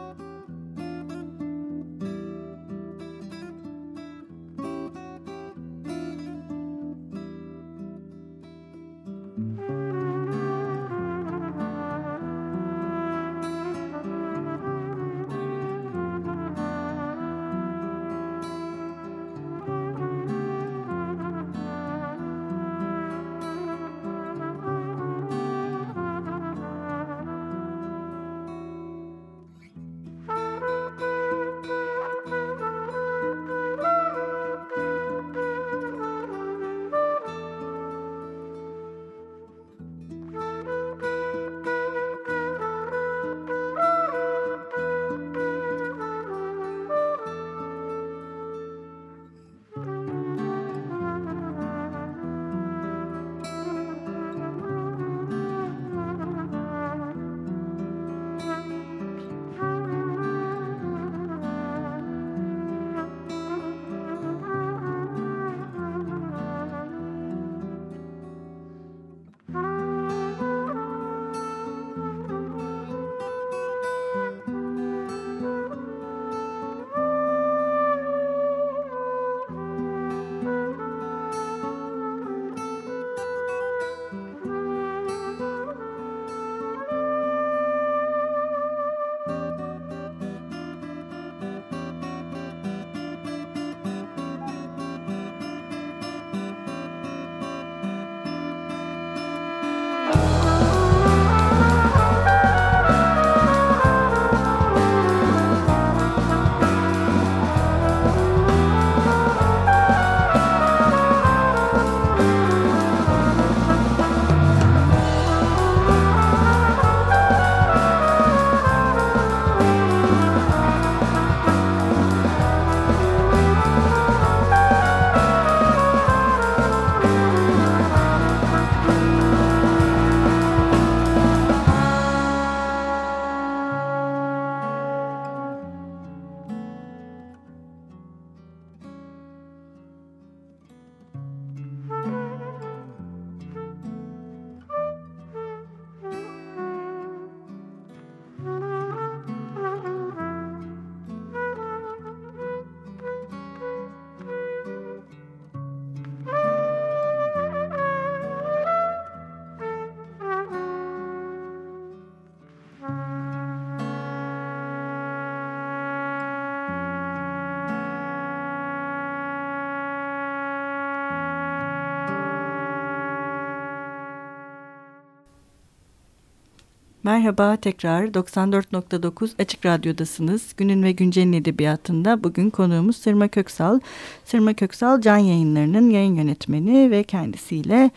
Merhaba 177.04 177.56
tekrar 177.56 178.06
94.9 178.06 179.30
Açık 179.40 179.66
Radyo'dasınız. 179.66 180.54
Günün 180.58 180.84
ve 180.84 180.92
Güncel'in 180.92 181.34
edebiyatında 181.34 182.24
bugün 182.24 182.50
konuğumuz 182.50 182.98
Sırma 182.98 183.28
Köksal. 183.28 183.80
Sırma 184.26 184.54
Köksal 184.54 185.02
Can 185.02 185.18
Yayınları'nın 185.18 185.90
yayın 185.90 186.16
yönetmeni 186.16 186.92
ve 186.92 187.04
kendisiyle 187.04 187.92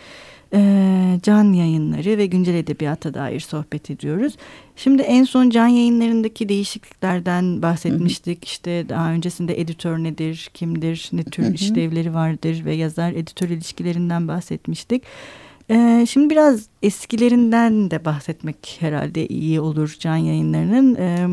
e, 0.52 1.20
Can 1.22 1.52
Yayınları 1.52 2.18
ve 2.18 2.26
Güncel 2.26 2.54
Edebiyata 2.54 3.14
dair 3.14 3.40
sohbet 3.40 3.90
ediyoruz. 3.90 4.36
Şimdi 4.76 5.02
en 5.02 5.24
son 5.24 5.50
Can 5.50 5.68
Yayınları'ndaki 5.68 6.48
değişikliklerden 6.48 7.62
bahsetmiştik. 7.62 8.38
Hı 8.38 8.40
hı. 8.40 8.44
İşte 8.44 8.88
daha 8.88 9.12
öncesinde 9.12 9.60
editör 9.60 9.98
nedir, 9.98 10.50
kimdir, 10.54 11.10
ne 11.12 11.24
tür 11.24 11.42
hı 11.42 11.48
hı. 11.48 11.52
işlevleri 11.52 12.14
vardır 12.14 12.64
ve 12.64 12.74
yazar 12.74 13.12
editör 13.12 13.48
ilişkilerinden 13.48 14.28
bahsetmiştik. 14.28 15.02
Ee, 15.70 16.06
şimdi 16.08 16.30
biraz 16.30 16.66
eskilerinden 16.82 17.90
de 17.90 18.04
bahsetmek 18.04 18.76
herhalde 18.80 19.26
iyi 19.26 19.60
olur 19.60 19.96
Can 19.98 20.16
Yayınları'nın. 20.16 20.94
Ee, 20.94 21.28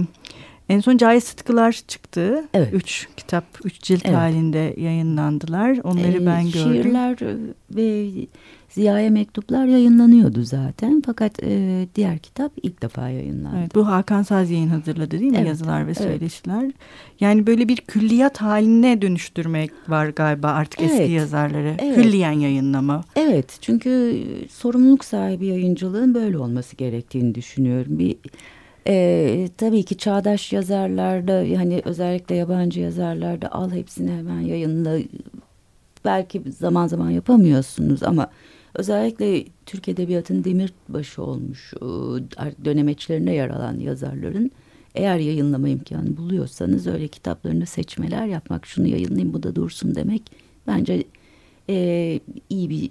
en 0.69 0.79
son 0.79 0.97
Cahit 0.97 1.23
Sıtkılar 1.23 1.81
çıktı. 1.87 2.43
Evet. 2.53 2.73
Üç 2.73 3.07
kitap, 3.17 3.45
üç 3.63 3.81
cilt 3.81 4.05
evet. 4.05 4.17
halinde 4.17 4.73
yayınlandılar. 4.77 5.77
Onları 5.83 6.23
ee, 6.23 6.25
ben 6.25 6.51
gördüm. 6.51 6.73
Şiirler 6.73 7.17
ve 7.71 8.11
Ziya'ya 8.71 9.09
mektuplar 9.09 9.65
yayınlanıyordu 9.65 10.43
zaten. 10.43 11.01
Fakat 11.05 11.43
e, 11.43 11.87
diğer 11.95 12.19
kitap 12.19 12.51
ilk 12.63 12.81
defa 12.81 13.09
yayınlandı. 13.09 13.57
Evet, 13.59 13.75
bu 13.75 13.87
Hakan 13.87 14.23
Saz 14.23 14.51
yayın 14.51 14.67
hazırladı 14.67 15.11
değil 15.11 15.31
mi? 15.31 15.37
Evet, 15.37 15.47
Yazılar 15.47 15.87
ve 15.87 15.93
söyleşiler. 15.93 16.63
Evet. 16.63 16.75
Yani 17.19 17.47
böyle 17.47 17.67
bir 17.67 17.77
külliyat 17.77 18.41
haline 18.41 19.01
dönüştürmek 19.01 19.71
var 19.87 20.07
galiba 20.07 20.47
artık 20.47 20.81
evet, 20.81 20.91
eski 20.91 21.11
yazarları. 21.11 21.75
Evet. 21.79 21.95
Külliyen 21.95 22.31
yayınlama. 22.31 23.03
Evet 23.15 23.57
çünkü 23.61 24.23
sorumluluk 24.49 25.05
sahibi 25.05 25.45
yayıncılığın 25.45 26.13
böyle 26.13 26.37
olması 26.37 26.75
gerektiğini 26.75 27.35
düşünüyorum. 27.35 27.99
Bir 27.99 28.15
ee, 28.87 29.49
tabii 29.57 29.83
ki 29.83 29.97
çağdaş 29.97 30.53
yazarlarda 30.53 31.33
yani 31.33 31.81
özellikle 31.85 32.35
yabancı 32.35 32.79
yazarlarda 32.79 33.51
al 33.51 33.71
hepsini 33.71 34.11
hemen 34.11 34.39
yayınla 34.39 34.97
belki 36.05 36.41
zaman 36.59 36.87
zaman 36.87 37.09
yapamıyorsunuz 37.09 38.03
ama 38.03 38.29
özellikle 38.73 39.45
Türk 39.65 39.87
Edebiyatı'nın 39.87 40.43
demirbaşı 40.43 41.23
olmuş 41.23 41.73
dönemeçlerine 42.65 43.33
yer 43.33 43.49
alan 43.49 43.79
yazarların 43.79 44.51
eğer 44.95 45.17
yayınlama 45.17 45.69
imkanı 45.69 46.17
buluyorsanız 46.17 46.87
öyle 46.87 47.07
kitaplarını 47.07 47.65
seçmeler 47.65 48.25
yapmak 48.25 48.65
şunu 48.65 48.87
yayınlayayım 48.87 49.33
bu 49.33 49.43
da 49.43 49.55
dursun 49.55 49.95
demek 49.95 50.31
bence 50.67 51.03
e, 51.69 52.19
iyi 52.49 52.69
bir 52.69 52.89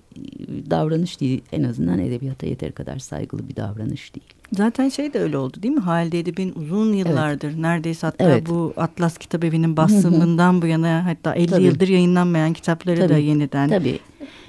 davranış 0.71 1.21
değil. 1.21 1.43
En 1.53 1.63
azından 1.63 1.99
edebiyata 1.99 2.47
yeteri 2.47 2.73
kadar 2.73 2.99
saygılı 2.99 3.49
bir 3.49 3.57
davranış 3.57 4.15
değil. 4.15 4.27
Zaten 4.53 4.89
şey 4.89 5.13
de 5.13 5.19
öyle 5.21 5.39
oldu 5.39 5.63
değil 5.63 5.75
mi? 5.75 5.81
Halide 5.81 6.19
Edip'in 6.19 6.53
uzun 6.55 6.93
yıllardır 6.93 7.49
evet. 7.49 7.59
neredeyse 7.59 8.07
hatta 8.07 8.25
Evet. 8.25 8.47
bu 8.49 8.73
Atlas 8.77 9.19
Kitap 9.19 9.45
Evi'nin 9.45 9.77
basımından 9.77 10.63
bu 10.63 10.67
yana 10.67 11.07
hatta 11.07 11.35
50 11.35 11.47
Tabii. 11.47 11.63
yıldır 11.63 11.89
yayınlanmayan 11.89 12.53
kitapları 12.53 13.01
da 13.01 13.09
Tabii. 13.09 13.23
yeniden. 13.25 13.69
Tabii. 13.69 13.99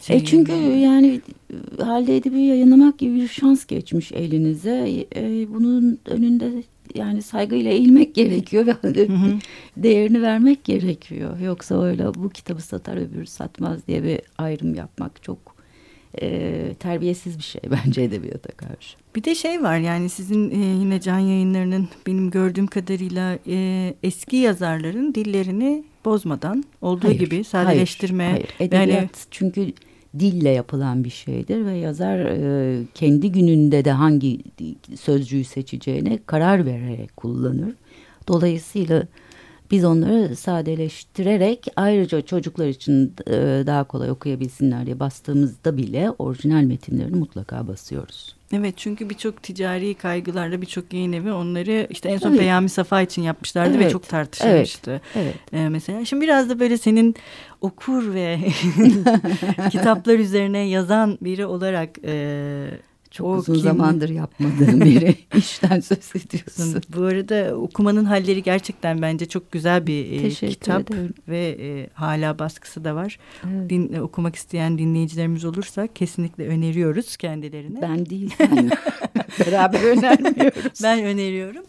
şey 0.01 0.15
E 0.17 0.25
çünkü 0.25 0.51
yani 0.53 1.21
Halide 1.81 2.17
Edip'i 2.17 2.39
yayınlamak 2.39 2.97
gibi 2.97 3.15
bir 3.15 3.27
şans 3.27 3.65
geçmiş 3.65 4.11
elinize. 4.11 5.05
E, 5.15 5.53
bunun 5.53 5.99
önünde 6.05 6.63
yani 6.95 7.21
saygıyla 7.21 7.71
eğilmek 7.71 8.15
gerekiyor 8.15 8.65
ve 8.67 8.71
Hı 8.71 9.13
hı. 9.13 9.39
değerini 9.77 10.21
vermek 10.21 10.63
gerekiyor. 10.63 11.39
Yoksa 11.39 11.83
öyle 11.83 12.13
bu 12.13 12.29
kitabı 12.29 12.61
satar 12.61 12.97
öbürü 12.97 13.25
satmaz 13.27 13.87
diye 13.87 14.03
bir 14.03 14.19
ayrım 14.37 14.75
yapmak 14.75 15.23
çok 15.23 15.55
e, 16.21 16.75
terbiyesiz 16.79 17.37
bir 17.37 17.43
şey 17.43 17.61
bence 17.71 18.01
edebiyata 18.01 18.51
karşı. 18.51 18.97
Bir 19.15 19.23
de 19.23 19.35
şey 19.35 19.63
var 19.63 19.77
yani 19.77 20.09
sizin 20.09 20.49
e, 20.49 20.65
yine 20.81 21.01
can 21.01 21.19
yayınlarının 21.19 21.89
benim 22.07 22.31
gördüğüm 22.31 22.67
kadarıyla 22.67 23.39
e, 23.47 23.93
eski 24.03 24.35
yazarların 24.35 25.15
dillerini 25.15 25.83
bozmadan 26.05 26.63
olduğu 26.81 27.07
Hayır, 27.07 27.19
gibi 27.19 27.43
sadeleştirme. 27.43 28.23
Hayır, 28.23 28.47
hayır. 28.57 28.71
Edebiyat 28.71 29.27
çünkü 29.31 29.73
dille 30.19 30.49
yapılan 30.49 31.03
bir 31.03 31.09
şeydir 31.09 31.65
ve 31.65 31.77
yazar 31.77 32.19
e, 32.19 32.83
kendi 32.93 33.31
gününde 33.31 33.85
de 33.85 33.91
hangi 33.91 34.39
sözcüğü 34.95 35.43
seçeceğine 35.43 36.19
karar 36.25 36.65
vererek 36.65 37.17
kullanır. 37.17 37.75
Dolayısıyla 38.27 39.03
biz 39.71 39.85
onları 39.85 40.35
sadeleştirerek 40.35 41.67
ayrıca 41.75 42.21
çocuklar 42.21 42.67
için 42.67 43.13
e, 43.27 43.31
daha 43.67 43.83
kolay 43.83 44.11
okuyabilsinler 44.11 44.85
diye 44.85 44.99
bastığımızda 44.99 45.77
bile 45.77 46.11
orijinal 46.19 46.63
metinlerini 46.63 47.15
mutlaka 47.15 47.67
basıyoruz. 47.67 48.35
Evet 48.53 48.73
çünkü 48.77 49.09
birçok 49.09 49.43
ticari 49.43 49.93
kaygılarla 49.93 50.61
birçok 50.61 50.93
yayın 50.93 51.13
evi 51.13 51.31
onları 51.31 51.87
işte 51.89 52.09
en 52.09 52.17
son. 52.17 52.37
Peyami 52.37 52.69
Safa 52.69 53.01
için 53.01 53.21
yapmışlardı 53.21 53.79
ve 53.79 53.81
Evet, 53.83 53.91
çok 53.91 54.07
tartışılmıştı. 54.09 55.01
Evet. 55.15 55.35
Ee, 55.53 55.69
mesela 55.69 56.05
şimdi 56.05 56.23
biraz 56.23 56.49
da 56.49 56.59
böyle 56.59 56.77
senin 56.77 57.15
okur 57.61 58.13
ve 58.13 58.39
kitaplar 59.71 60.19
üzerine 60.19 60.59
yazan 60.59 61.17
biri 61.21 61.45
olarak 61.45 61.89
e, 62.05 62.67
Çok 63.11 63.27
o 63.27 63.33
uzun 63.33 63.53
kim- 63.53 63.63
zamandır 63.63 64.09
yapmadığım 64.09 64.81
biri 64.81 65.15
işten 65.37 65.79
söz 65.79 66.11
ediyorsun. 66.15 66.81
Bu 66.95 67.03
arada 67.03 67.55
okumanın 67.55 68.05
halleri 68.05 68.43
gerçekten 68.43 69.01
bence 69.01 69.25
çok 69.25 69.51
güzel 69.51 69.87
bir 69.87 70.23
e, 70.23 70.29
kitap 70.29 70.91
ederim. 70.91 71.13
ve 71.27 71.57
e, 71.59 71.89
hala 71.93 72.39
baskısı 72.39 72.83
da 72.83 72.95
var. 72.95 73.19
Evet. 73.49 73.69
Din, 73.69 73.93
e, 73.93 74.01
okumak 74.01 74.35
isteyen 74.35 74.77
dinleyicilerimiz 74.77 75.45
olursa 75.45 75.87
kesinlikle 75.95 76.47
öneriyoruz 76.47 77.17
kendilerine. 77.17 77.81
Ben 77.81 78.05
değil. 78.05 78.35
Beraber 79.45 79.83
önermiyoruz. 79.83 80.83
Ben 80.83 81.03
öneriyorum. 81.03 81.63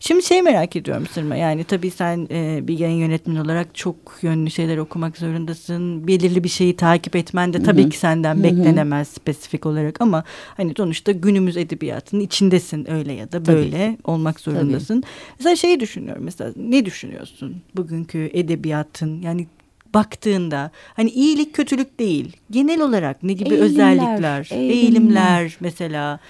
Şimdi 0.00 0.22
şey 0.22 0.42
merak 0.42 0.76
ediyorum 0.76 1.06
Sırma. 1.12 1.36
Yani 1.36 1.64
tabii 1.64 1.90
sen 1.90 2.28
e, 2.30 2.60
bir 2.68 2.78
yayın 2.78 2.96
yönetmeni 2.98 3.40
olarak 3.40 3.74
çok 3.74 3.96
yönlü 4.22 4.50
şeyler 4.50 4.78
okumak 4.78 5.16
zorundasın. 5.18 6.06
Belirli 6.06 6.44
bir 6.44 6.48
şeyi 6.48 6.76
takip 6.76 7.16
etmen 7.16 7.52
de 7.52 7.62
tabii 7.62 7.82
Hı 7.82 7.86
hı. 7.86 7.90
ki 7.90 7.98
senden 7.98 8.34
Hı 8.34 8.38
hı. 8.38 8.42
beklenemez 8.44 9.08
spesifik 9.08 9.66
olarak 9.66 10.00
ama 10.00 10.24
hani 10.56 10.74
sonuçta 10.88 11.12
günümüz 11.12 11.56
edebiyatının 11.56 12.20
içindesin 12.20 12.90
öyle 12.90 13.12
ya 13.12 13.32
da 13.32 13.42
Tabii 13.42 13.46
böyle 13.56 13.96
olmak 14.04 14.40
zorundasın. 14.40 15.02
Mesela 15.38 15.56
şeyi 15.56 15.80
düşünüyorum 15.80 16.22
mesela 16.24 16.52
ne 16.56 16.84
düşünüyorsun 16.84 17.56
bugünkü 17.76 18.30
edebiyatın? 18.32 19.22
Yani 19.22 19.46
baktığında 19.94 20.70
hani 20.94 21.10
iyilik 21.10 21.54
kötülük 21.54 21.98
değil 22.00 22.36
genel 22.50 22.80
olarak 22.80 23.22
ne 23.22 23.32
gibi 23.32 23.48
Eğilimler, 23.48 23.64
özellikler? 23.66 24.48
eğilimler. 24.52 24.74
eğilimler 24.74 25.56
mesela 25.60 26.20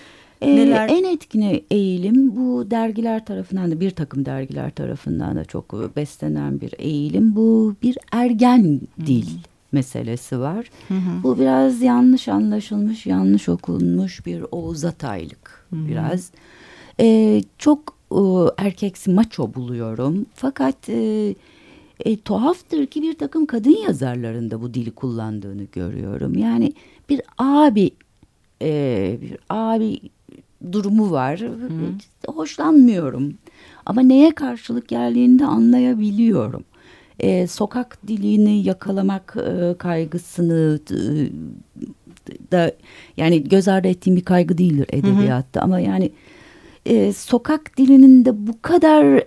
Ee, 0.42 0.56
neler? 0.56 0.88
En 0.88 1.04
etkin 1.04 1.64
eğilim 1.70 2.36
bu 2.36 2.70
dergiler 2.70 3.24
tarafından 3.24 3.70
da 3.70 3.80
bir 3.80 3.90
takım 3.90 4.24
dergiler 4.24 4.70
tarafından 4.70 5.36
da 5.36 5.44
çok 5.44 5.96
beslenen 5.96 6.60
bir 6.60 6.74
eğilim. 6.78 7.36
Bu 7.36 7.74
bir 7.82 7.98
ergen 8.12 8.80
dil 9.06 9.26
meselesi 9.72 10.38
var. 10.40 10.70
Hı 10.88 10.94
hı. 10.94 11.22
Bu 11.22 11.38
biraz 11.38 11.82
yanlış 11.82 12.28
anlaşılmış, 12.28 13.06
yanlış 13.06 13.48
okunmuş 13.48 14.26
bir 14.26 14.44
Oğuz 14.52 14.84
Ataylık 14.84 15.66
Hı 15.70 15.76
hı. 15.76 15.88
biraz. 15.88 16.30
Ee, 17.00 17.42
çok 17.58 17.96
e, 18.12 18.20
erkeksi 18.56 19.10
maço 19.10 19.54
buluyorum. 19.54 20.26
Fakat 20.34 20.88
e, 20.88 21.34
e, 22.04 22.16
tuhaftır 22.16 22.86
ki 22.86 23.02
bir 23.02 23.18
takım 23.18 23.46
kadın 23.46 23.76
yazarların 23.86 24.50
da 24.50 24.62
bu 24.62 24.74
dili 24.74 24.90
kullandığını 24.90 25.64
görüyorum. 25.72 26.34
Yani 26.38 26.72
bir 27.08 27.20
abi 27.38 27.90
e, 28.62 29.18
bir 29.22 29.36
abi 29.50 30.00
durumu 30.72 31.10
var. 31.10 31.42
Hoşlanmıyorum. 32.26 33.34
Ama 33.86 34.00
neye 34.00 34.34
karşılık 34.34 34.88
geldiğini 34.88 35.38
de 35.38 35.44
anlayabiliyorum. 35.44 36.64
E, 37.20 37.46
sokak 37.46 38.08
dilini 38.08 38.66
yakalamak 38.66 39.36
e, 39.36 39.74
kaygısını 39.78 40.80
e, 40.90 40.98
da 42.52 42.72
yani 43.16 43.44
göz 43.44 43.68
ardı 43.68 43.88
ettiğim 43.88 44.16
bir 44.16 44.24
kaygı 44.24 44.58
değildir 44.58 44.86
edebiyatta 44.92 45.60
ama 45.60 45.80
yani 45.80 46.10
e, 46.86 47.12
sokak 47.12 47.78
dilinin 47.78 48.24
de 48.24 48.46
bu 48.46 48.62
kadar 48.62 49.24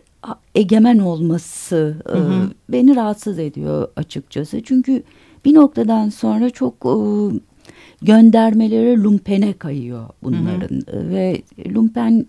egemen 0.55 0.99
olması 0.99 1.95
e, 2.09 2.11
Hı 2.11 2.17
hı. 2.17 2.49
beni 2.69 2.95
rahatsız 2.95 3.39
ediyor 3.39 3.87
açıkçası. 3.95 4.63
Çünkü 4.63 5.03
bir 5.45 5.53
noktadan 5.53 6.09
sonra 6.09 6.49
çok 6.49 6.73
e, 6.85 6.95
göndermeleri 8.01 9.03
lumpene 9.03 9.53
kayıyor 9.53 10.09
bunların 10.23 10.81
ve 10.93 11.41
lumpen 11.67 12.25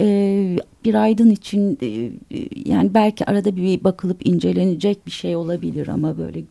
e, 0.00 0.56
bir 0.84 0.94
aydın 0.94 1.30
için 1.30 1.78
e, 1.82 1.86
e, 1.86 2.48
yani 2.66 2.94
belki 2.94 3.24
arada 3.24 3.56
bir 3.56 3.84
bakılıp 3.84 4.26
incelenecek 4.26 5.06
bir 5.06 5.10
şey 5.10 5.36
olabilir 5.36 5.88
ama 5.88 6.18
böyle 6.18 6.44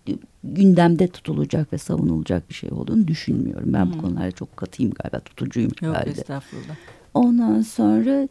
gündemde 0.43 1.07
tutulacak 1.07 1.73
ve 1.73 1.77
savunulacak 1.77 2.49
bir 2.49 2.53
şey 2.53 2.71
olduğunu 2.71 3.07
düşünmüyorum. 3.07 3.73
Ben 3.73 3.85
Hı. 3.85 3.93
bu 3.93 3.97
konularda 4.01 4.31
çok 4.31 4.57
katıyım 4.57 4.91
galiba 4.91 5.19
tutucuyum 5.19 5.71
Yok 5.81 5.95
herhalde. 5.95 6.09
estağfurullah. 6.09 6.75
Ondan 7.13 7.61
sonra 7.61 8.27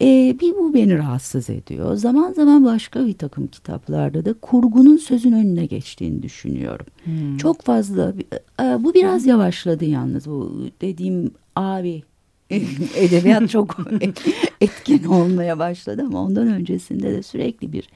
e, 0.00 0.36
bir 0.40 0.54
bu 0.54 0.74
beni 0.74 0.98
rahatsız 0.98 1.50
ediyor. 1.50 1.96
Zaman 1.96 2.32
zaman 2.32 2.64
başka 2.64 3.06
bir 3.06 3.18
takım 3.18 3.46
kitaplarda 3.46 4.24
da 4.24 4.32
kurgunun 4.32 4.96
sözün 4.96 5.32
önüne 5.32 5.66
geçtiğini 5.66 6.22
düşünüyorum. 6.22 6.86
Hmm. 7.04 7.36
Çok 7.36 7.62
fazla 7.62 8.14
e, 8.60 8.84
bu 8.84 8.94
biraz 8.94 9.26
yavaşladı 9.26 9.84
yalnız 9.84 10.26
bu 10.26 10.66
dediğim 10.80 11.30
abi 11.56 12.02
edebiyat 12.96 13.50
çok 13.50 13.76
etkin 14.60 15.04
olmaya 15.04 15.58
başladı 15.58 16.02
ama 16.06 16.22
ondan 16.22 16.48
öncesinde 16.48 17.12
de 17.12 17.22
sürekli 17.22 17.72
bir 17.72 17.88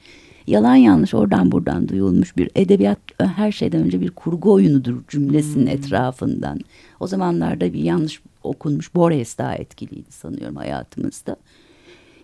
yalan 0.47 0.75
yanlış 0.75 1.13
oradan 1.13 1.51
buradan 1.51 1.87
duyulmuş 1.87 2.37
bir 2.37 2.49
edebiyat 2.55 2.99
her 3.19 3.51
şeyden 3.51 3.81
önce 3.83 4.01
bir 4.01 4.11
kurgu 4.11 4.51
oyunudur 4.53 4.95
cümlesinin 5.07 5.65
Hmm. 5.65 5.73
etrafından. 5.73 6.59
O 6.99 7.07
zamanlarda 7.07 7.73
bir 7.73 7.79
yanlış 7.83 8.21
okunmuş 8.43 8.95
Borges 8.95 9.37
daha 9.37 9.55
etkiliydi 9.55 10.11
sanıyorum 10.11 10.55
hayatımızda. 10.55 11.35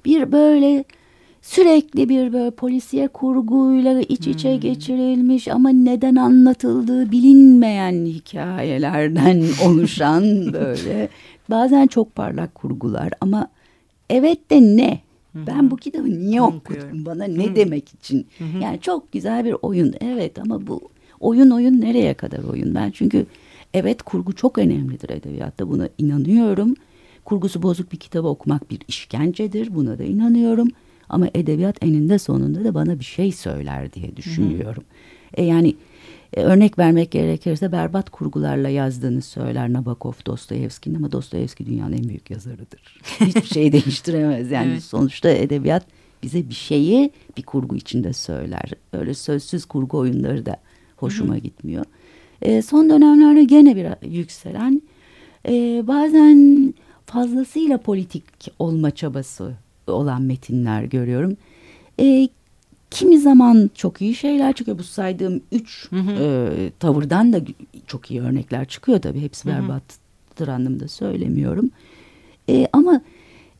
Bir 0.06 0.32
böyle 0.32 0.84
sürekli 1.42 2.10
bir 2.10 2.34
böyle 2.34 2.52
polisiye 2.52 3.08
kurguyla 3.08 4.02
iç 4.02 4.28
içe 4.28 4.54
Hmm. 4.54 4.60
geçirilmiş 4.60 5.48
ama 5.48 5.70
neden 5.70 6.16
anlatıldığı 6.16 7.12
bilinmeyen 7.12 8.06
hikayelerden 8.06 9.44
oluşan 9.66 10.54
böyle 10.54 11.10
bazen 11.50 11.88
çok 11.88 12.16
parlak 12.16 12.56
kurgular 12.56 13.10
ama 13.22 13.48
evet 14.10 14.50
de 14.50 14.62
ne? 14.62 15.02
Hı 15.34 15.40
hı. 15.40 15.48
Ben 15.48 15.72
bu 15.72 15.78
kitabı 15.78 16.10
niye 16.10 16.42
Okuyorum. 16.42 16.88
okudum? 16.88 17.06
Bana 17.06 17.24
ne 17.24 17.52
Hı. 17.52 17.56
demek 17.56 17.94
için? 17.94 18.28
Hı 18.38 18.44
hı. 18.44 18.64
Yani 18.64 18.80
çok 18.82 19.12
güzel 19.12 19.46
bir 19.46 19.56
oyun. 19.62 19.94
Evet 20.02 20.40
ama 20.40 20.68
bu 20.68 20.82
oyun 21.20 21.50
oyun 21.50 21.82
nereye 21.82 22.14
kadar 22.14 22.44
oyun? 22.44 22.76
Ben 22.76 22.92
çünkü 22.92 23.26
evet 23.74 24.02
kurgu 24.02 24.36
çok 24.36 24.58
önemlidir 24.58 25.10
edebiyatta. 25.10 25.70
Buna 25.70 25.90
inanıyorum. 25.98 26.74
Kurgusu 27.26 27.64
bozuk 27.64 27.92
bir 27.92 27.98
kitabı 27.98 28.28
okumak 28.28 28.72
bir 28.72 28.80
işkencedir. 28.88 29.76
Buna 29.76 30.00
da 30.00 30.04
inanıyorum. 30.04 30.68
Ama 31.10 31.28
edebiyat 31.36 31.84
eninde 31.84 32.20
sonunda 32.20 32.64
da 32.64 32.74
bana 32.74 33.00
bir 33.00 33.06
şey 33.06 33.32
söyler 33.32 33.94
diye 33.94 34.16
düşünüyorum. 34.16 34.84
E 35.34 35.44
yani 35.44 35.76
e, 36.34 36.42
örnek 36.42 36.80
vermek 36.80 37.12
gerekirse 37.12 37.72
berbat 37.72 38.10
kurgularla 38.10 38.70
yazdığını 38.70 39.22
söyler 39.22 39.74
Nabokov 39.74 40.14
Dostoyevski'nin 40.26 40.96
ama 40.96 41.12
Dostoyevski 41.12 41.66
dünyanın 41.66 41.94
en 41.94 42.10
büyük 42.10 42.30
yazarıdır. 42.30 43.02
Hiçbir 43.20 43.48
şeyi 43.48 43.72
değiştiremez. 43.72 44.52
Yani 44.52 44.72
Evet. 44.72 44.84
sonuçta 44.84 45.30
edebiyat 45.30 45.86
bize 46.24 46.50
bir 46.50 46.54
şeyi 46.54 47.12
bir 47.38 47.44
kurgu 47.44 47.76
içinde 47.76 48.14
söyler. 48.14 48.72
Öyle 48.94 49.14
sözsüz 49.14 49.66
kurgu 49.66 49.98
oyunları 49.98 50.46
da 50.46 50.58
hoşuma 50.98 51.38
gitmiyor. 51.38 51.86
E, 52.42 52.62
son 52.62 52.90
dönemlerde 52.90 53.44
gene 53.44 53.76
bir 53.76 54.08
yükselen 54.10 54.82
e, 55.48 55.84
bazen 55.88 56.74
fazlasıyla 57.06 57.78
politik 57.78 58.24
olma 58.60 58.92
çabası 58.92 59.54
olan 59.88 60.22
metinler 60.22 60.84
görüyorum. 60.84 61.38
E, 62.00 62.28
kimi 62.92 63.20
zaman 63.20 63.70
çok 63.76 64.02
iyi 64.02 64.16
şeyler 64.16 64.54
çıkıyor. 64.54 64.78
Bu 64.80 64.84
saydığım 64.84 65.42
üç 65.52 65.90
E, 65.94 66.72
tavırdan 66.80 67.34
da 67.34 67.42
çok 67.88 68.12
iyi 68.12 68.22
örnekler 68.22 68.66
çıkıyor 68.66 69.02
tabii. 69.02 69.22
Hepsi 69.22 69.48
berbattır 69.48 70.48
anlamda 70.48 70.88
söylemiyorum. 70.88 71.70
E, 72.50 72.68
ama 72.74 73.02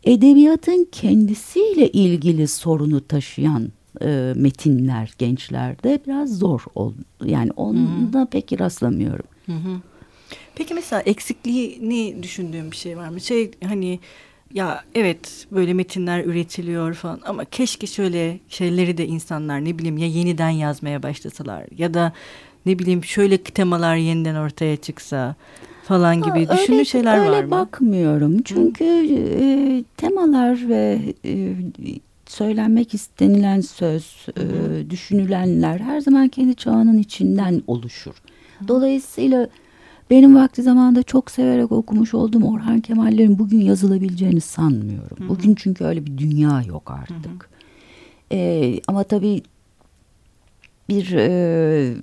edebiyatın 0.04 0.88
kendisiyle 0.92 1.92
ilgili 1.92 2.48
sorunu 2.48 3.08
taşıyan 3.08 3.72
e, 4.02 4.34
metinler 4.36 5.14
gençlerde 5.18 6.00
biraz 6.08 6.38
zor 6.38 6.62
oldu. 6.76 6.98
Yani 7.26 7.52
onda 7.52 8.26
pek 8.26 8.60
rastlamıyorum. 8.60 9.26
Hı 9.46 9.52
hı. 9.52 9.82
Peki 10.56 10.74
mesela 10.74 11.02
eksikliğini 11.02 12.24
düşündüğüm 12.24 12.72
bir 12.72 12.76
şey 12.76 12.98
var 12.98 13.10
mı? 13.10 13.22
Şey 13.22 13.52
hani 13.64 14.00
ya 14.54 14.84
evet 14.96 15.48
böyle 15.52 15.74
metinler 15.74 16.24
üretiliyor 16.26 16.94
falan 16.94 17.20
ama 17.26 17.46
keşke 17.46 17.88
şöyle 17.88 18.40
şeyleri 18.50 18.98
de 18.98 19.08
insanlar 19.08 19.66
ne 19.66 19.78
bileyim 19.78 19.98
ya 19.98 20.08
yeniden 20.08 20.50
yazmaya 20.50 21.04
başlasalar 21.04 21.66
ya 21.78 21.94
da 21.94 22.14
ne 22.66 22.80
bileyim 22.80 23.04
şöyle 23.04 23.38
temalar 23.38 23.96
yeniden 23.96 24.36
ortaya 24.36 24.76
çıksa 24.78 25.36
falan 25.84 26.22
gibi 26.22 26.46
Ha, 26.46 26.54
düşündüğün 26.58 26.84
şeyler 26.84 27.20
öyle 27.20 27.32
var 27.32 27.44
mı? 27.44 27.52
bakmıyorum. 27.52 28.42
Çünkü 28.42 28.84
e, 28.84 29.84
temalar 29.98 30.70
ve 30.70 31.00
e, 31.26 31.54
söylenmek 32.26 32.94
istenilen 32.94 33.62
söz, 33.62 34.26
e, 34.38 34.90
düşünülenler 34.90 35.80
her 35.80 36.00
zaman 36.02 36.28
kendi 36.28 36.56
çağının 36.56 36.98
içinden 36.98 37.62
oluşur. 37.68 38.16
Dolayısıyla 38.68 39.48
benim 40.10 40.36
vakti 40.36 40.64
zamanında 40.64 41.04
çok 41.04 41.32
severek 41.32 41.72
okumuş 41.72 42.14
olduğum 42.14 42.44
Orhan 42.44 42.80
Kemal'lerin 42.80 43.40
bugün 43.40 43.60
yazılabileceğini 43.62 44.42
sanmıyorum. 44.42 45.30
Bugün 45.30 45.56
çünkü 45.56 45.84
öyle 45.86 46.06
bir 46.06 46.18
dünya 46.18 46.62
yok 46.62 46.92
artık. 46.92 47.50
E, 48.32 48.80
ama 48.88 49.04
tabii 49.04 49.42
bir 50.90 51.12
e, 51.18 51.94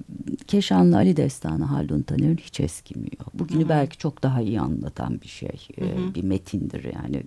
Keşanlı 0.47 0.97
Ali 0.97 1.17
Destanı 1.17 1.65
Haldun 1.65 2.03
Taner'in 2.03 2.37
hiç 2.37 2.61
eskimiyor. 2.61 3.27
Bugünü 3.35 3.69
belki 3.69 3.99
çok 3.99 4.23
daha 4.23 4.41
iyi 4.41 4.61
anlatan 4.61 5.21
bir 5.23 5.29
şey. 5.29 5.69
E, 5.81 6.15
bir 6.15 6.25
metindir 6.25 6.85
yani 6.95 7.23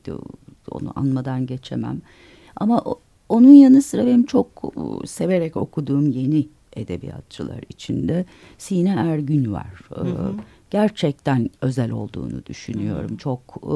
onu 0.71 0.93
anmadan 0.95 1.45
geçemem. 1.45 2.01
Ama 2.55 2.81
o- 2.81 2.99
onun 3.29 3.53
yanı 3.53 3.81
sıra 3.81 4.05
benim 4.05 4.25
çok 4.25 4.47
e, 5.03 5.07
severek 5.07 5.57
okuduğum 5.57 6.11
yeni 6.11 6.47
edebiyatçılar 6.75 7.59
içinde 7.69 8.25
Sine 8.57 8.89
Ergün 8.89 9.51
var. 9.53 9.67
E, 9.91 10.01
gerçekten 10.69 11.49
özel 11.61 11.91
olduğunu 11.91 12.45
düşünüyorum. 12.45 13.17
Çok 13.17 13.41
e, 13.63 13.73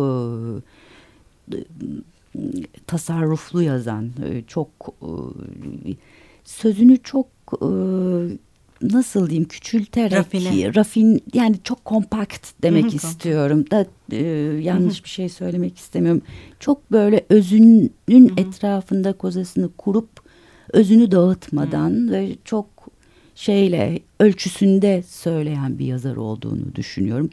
tasarruflu 2.88 3.62
yazan, 3.62 4.12
e, 4.30 4.44
çok 4.48 4.70
e, 5.02 5.10
sözünü 6.44 6.98
çok 7.04 7.28
e, 7.62 7.68
nasıl 8.82 9.30
diyeyim 9.30 9.48
küçülterek 9.48 10.14
Rafine. 10.14 10.76
rafin 10.76 11.24
yani 11.34 11.56
çok 11.64 11.86
kompakt 11.86 12.48
demek 12.64 12.84
Hı 12.84 12.88
hı, 12.88 12.96
istiyorum 12.96 13.66
da 13.72 13.86
e, 14.12 14.26
yanlış 14.62 15.04
bir 15.04 15.10
şey 15.10 15.30
söylemek 15.30 15.78
istemiyorum. 15.78 16.22
Çok 16.60 16.92
böyle 16.92 17.26
özünün 17.30 17.94
etrafında 18.38 19.14
kozasını 19.14 19.70
kurup 19.78 20.10
özünü 20.74 21.12
dağıtmadan 21.12 22.12
ve 22.12 22.30
çok 22.46 22.66
şeyle 23.36 24.00
ölçüsünde 24.20 25.04
söyleyen 25.08 25.80
bir 25.80 25.86
yazar 25.86 26.16
olduğunu 26.16 26.76
düşünüyorum. 26.76 27.30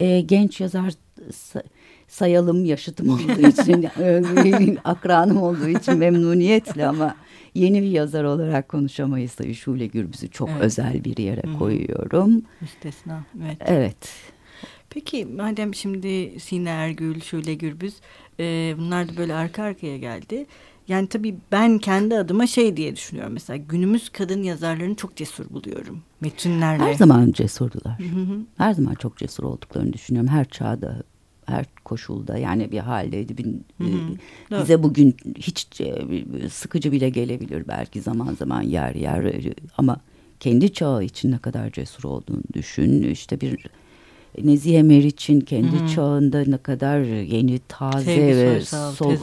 E, 0.00 0.20
genç 0.20 0.60
yazar 0.60 0.92
sa- 1.30 1.62
sayalım 2.08 2.64
yaşıtım 2.64 3.08
olduğu 3.08 3.48
için 3.48 3.82
e, 4.00 4.76
akranım 4.84 5.42
olduğu 5.42 5.68
için 5.68 5.98
memnuniyetle 5.98 6.86
ama 6.86 7.16
yeni 7.54 7.82
bir 7.82 7.90
yazar 7.90 8.24
olarak 8.24 8.68
konuşamayız 8.68 9.34
tabii 9.34 9.54
Şule 9.54 9.86
Gürbüz'ü 9.86 10.30
çok 10.30 10.48
Evet. 10.48 10.62
özel 10.62 11.04
bir 11.04 11.16
yere 11.16 11.42
koyuyorum. 11.58 12.42
Müstesna. 12.60 13.24
Evet. 13.44 13.56
Evet. 13.60 14.08
Peki 14.90 15.24
madem 15.24 15.74
şimdi 15.74 16.40
Sine 16.40 16.68
Ergül, 16.70 17.20
Şule 17.20 17.54
Gürbüz 17.54 17.94
e, 18.40 18.74
bunlar 18.78 19.08
da 19.08 19.16
böyle 19.16 19.34
arka 19.34 19.62
arkaya 19.62 19.98
geldi. 19.98 20.46
Yani 20.90 21.06
tabii 21.06 21.36
ben 21.52 21.78
kendi 21.78 22.16
adıma 22.16 22.46
şey 22.46 22.76
diye 22.76 22.96
düşünüyorum 22.96 23.32
mesela 23.32 23.56
günümüz 23.56 24.08
kadın 24.08 24.42
yazarlarını 24.42 24.94
çok 24.94 25.16
cesur 25.16 25.50
buluyorum 25.50 26.02
metinlerle. 26.20 26.82
Her 26.82 26.94
zaman 26.94 27.32
cesurdular. 27.32 27.98
Hı 27.98 28.04
hı. 28.04 28.38
Her 28.58 28.72
zaman 28.72 28.94
çok 28.94 29.16
cesur 29.16 29.44
olduklarını 29.44 29.92
düşünüyorum. 29.92 30.30
Her 30.30 30.48
çağda, 30.48 31.02
her 31.46 31.66
koşulda 31.84 32.38
yani 32.38 32.72
bir 32.72 32.78
haldeydi. 32.78 33.38
Bir, 33.38 33.44
Hı 33.44 33.84
hı. 33.84 34.56
e, 34.56 34.62
bize 34.62 34.82
bugün 34.82 35.16
hiç 35.36 35.80
e, 35.80 35.94
sıkıcı 36.50 36.92
bile 36.92 37.10
gelebilir 37.10 37.68
belki 37.68 38.00
zaman 38.00 38.34
zaman 38.34 38.62
yer 38.62 38.94
yer 38.94 39.24
e, 39.24 39.54
ama 39.78 39.96
kendi 40.40 40.72
çağı 40.72 41.04
için 41.04 41.32
ne 41.32 41.38
kadar 41.38 41.70
cesur 41.70 42.04
olduğunu 42.04 42.42
düşün. 42.52 43.02
İşte 43.02 43.40
bir 43.40 43.66
Nezihe 44.42 44.82
Meriç'in 44.82 45.40
kendi 45.40 45.76
Hı 45.80 45.84
hı. 45.84 45.88
çağında 45.94 46.44
ne 46.46 46.56
kadar 46.58 47.00
yeni, 47.22 47.60
taze 47.68 48.04
Sevgi 48.04 48.36
ve 48.36 48.52
Soysal, 48.54 48.92
sol, 48.92 49.14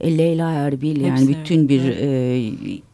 e, 0.00 0.18
Leyla 0.18 0.50
Erbil 0.50 1.00
yani 1.00 1.20
Hepsi, 1.20 1.40
bütün 1.40 1.68
bir 1.68 1.80
evet. 1.84 1.98
e, 2.02 2.50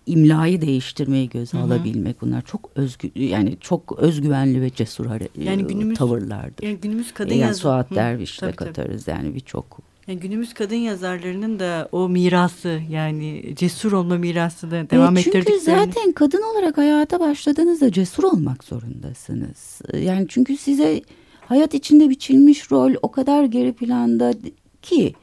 imlayı 0.06 0.60
değiştirmeyi 0.60 1.28
göze 1.28 1.58
Hı 1.58 1.62
hı. 1.62 1.66
alabilmek 1.66 2.20
bunlar 2.20 2.42
çok 2.42 2.70
özgü 2.74 3.10
yani 3.14 3.56
çok 3.60 3.98
özgüvenli 3.98 4.60
ve 4.62 4.70
cesur 4.70 5.06
hare- 5.06 5.28
Yani 5.44 5.62
e, 5.62 5.64
günümüz- 5.64 5.98
tavırlardır. 5.98 6.62
Yani 6.66 6.76
günümüz 6.76 7.14
kadın 7.14 7.34
yani 7.34 7.40
yazar- 7.40 7.60
Suat 7.62 7.88
tabii, 7.88 8.24
tabii. 8.40 8.56
katarız 8.56 9.08
yani 9.08 9.34
birçok. 9.34 9.78
Yani 10.06 10.20
günümüz 10.20 10.54
kadın 10.54 10.74
yazarlarının 10.76 11.58
da 11.58 11.88
o 11.92 12.08
mirası 12.08 12.80
yani 12.90 13.52
cesur 13.56 13.92
olma 13.92 14.16
mirası 14.16 14.70
da 14.70 14.90
devam 14.90 15.16
E, 15.16 15.22
çünkü 15.22 15.60
zaten 15.60 16.12
kadın 16.12 16.42
olarak 16.52 16.78
hayata 16.78 17.20
başladığınızda 17.20 17.92
cesur 17.92 18.22
olmak 18.24 18.64
zorundasınız. 18.64 19.80
E, 19.92 19.98
Yani 19.98 20.26
çünkü 20.28 20.56
size 20.56 21.02
hayat 21.50 21.74
içinde 21.74 22.10
biçilmiş 22.10 22.72
rol 22.72 22.94
o 23.02 23.10
kadar 23.10 23.44
geri 23.44 23.72
planda 23.72 24.32
ki 24.82 25.14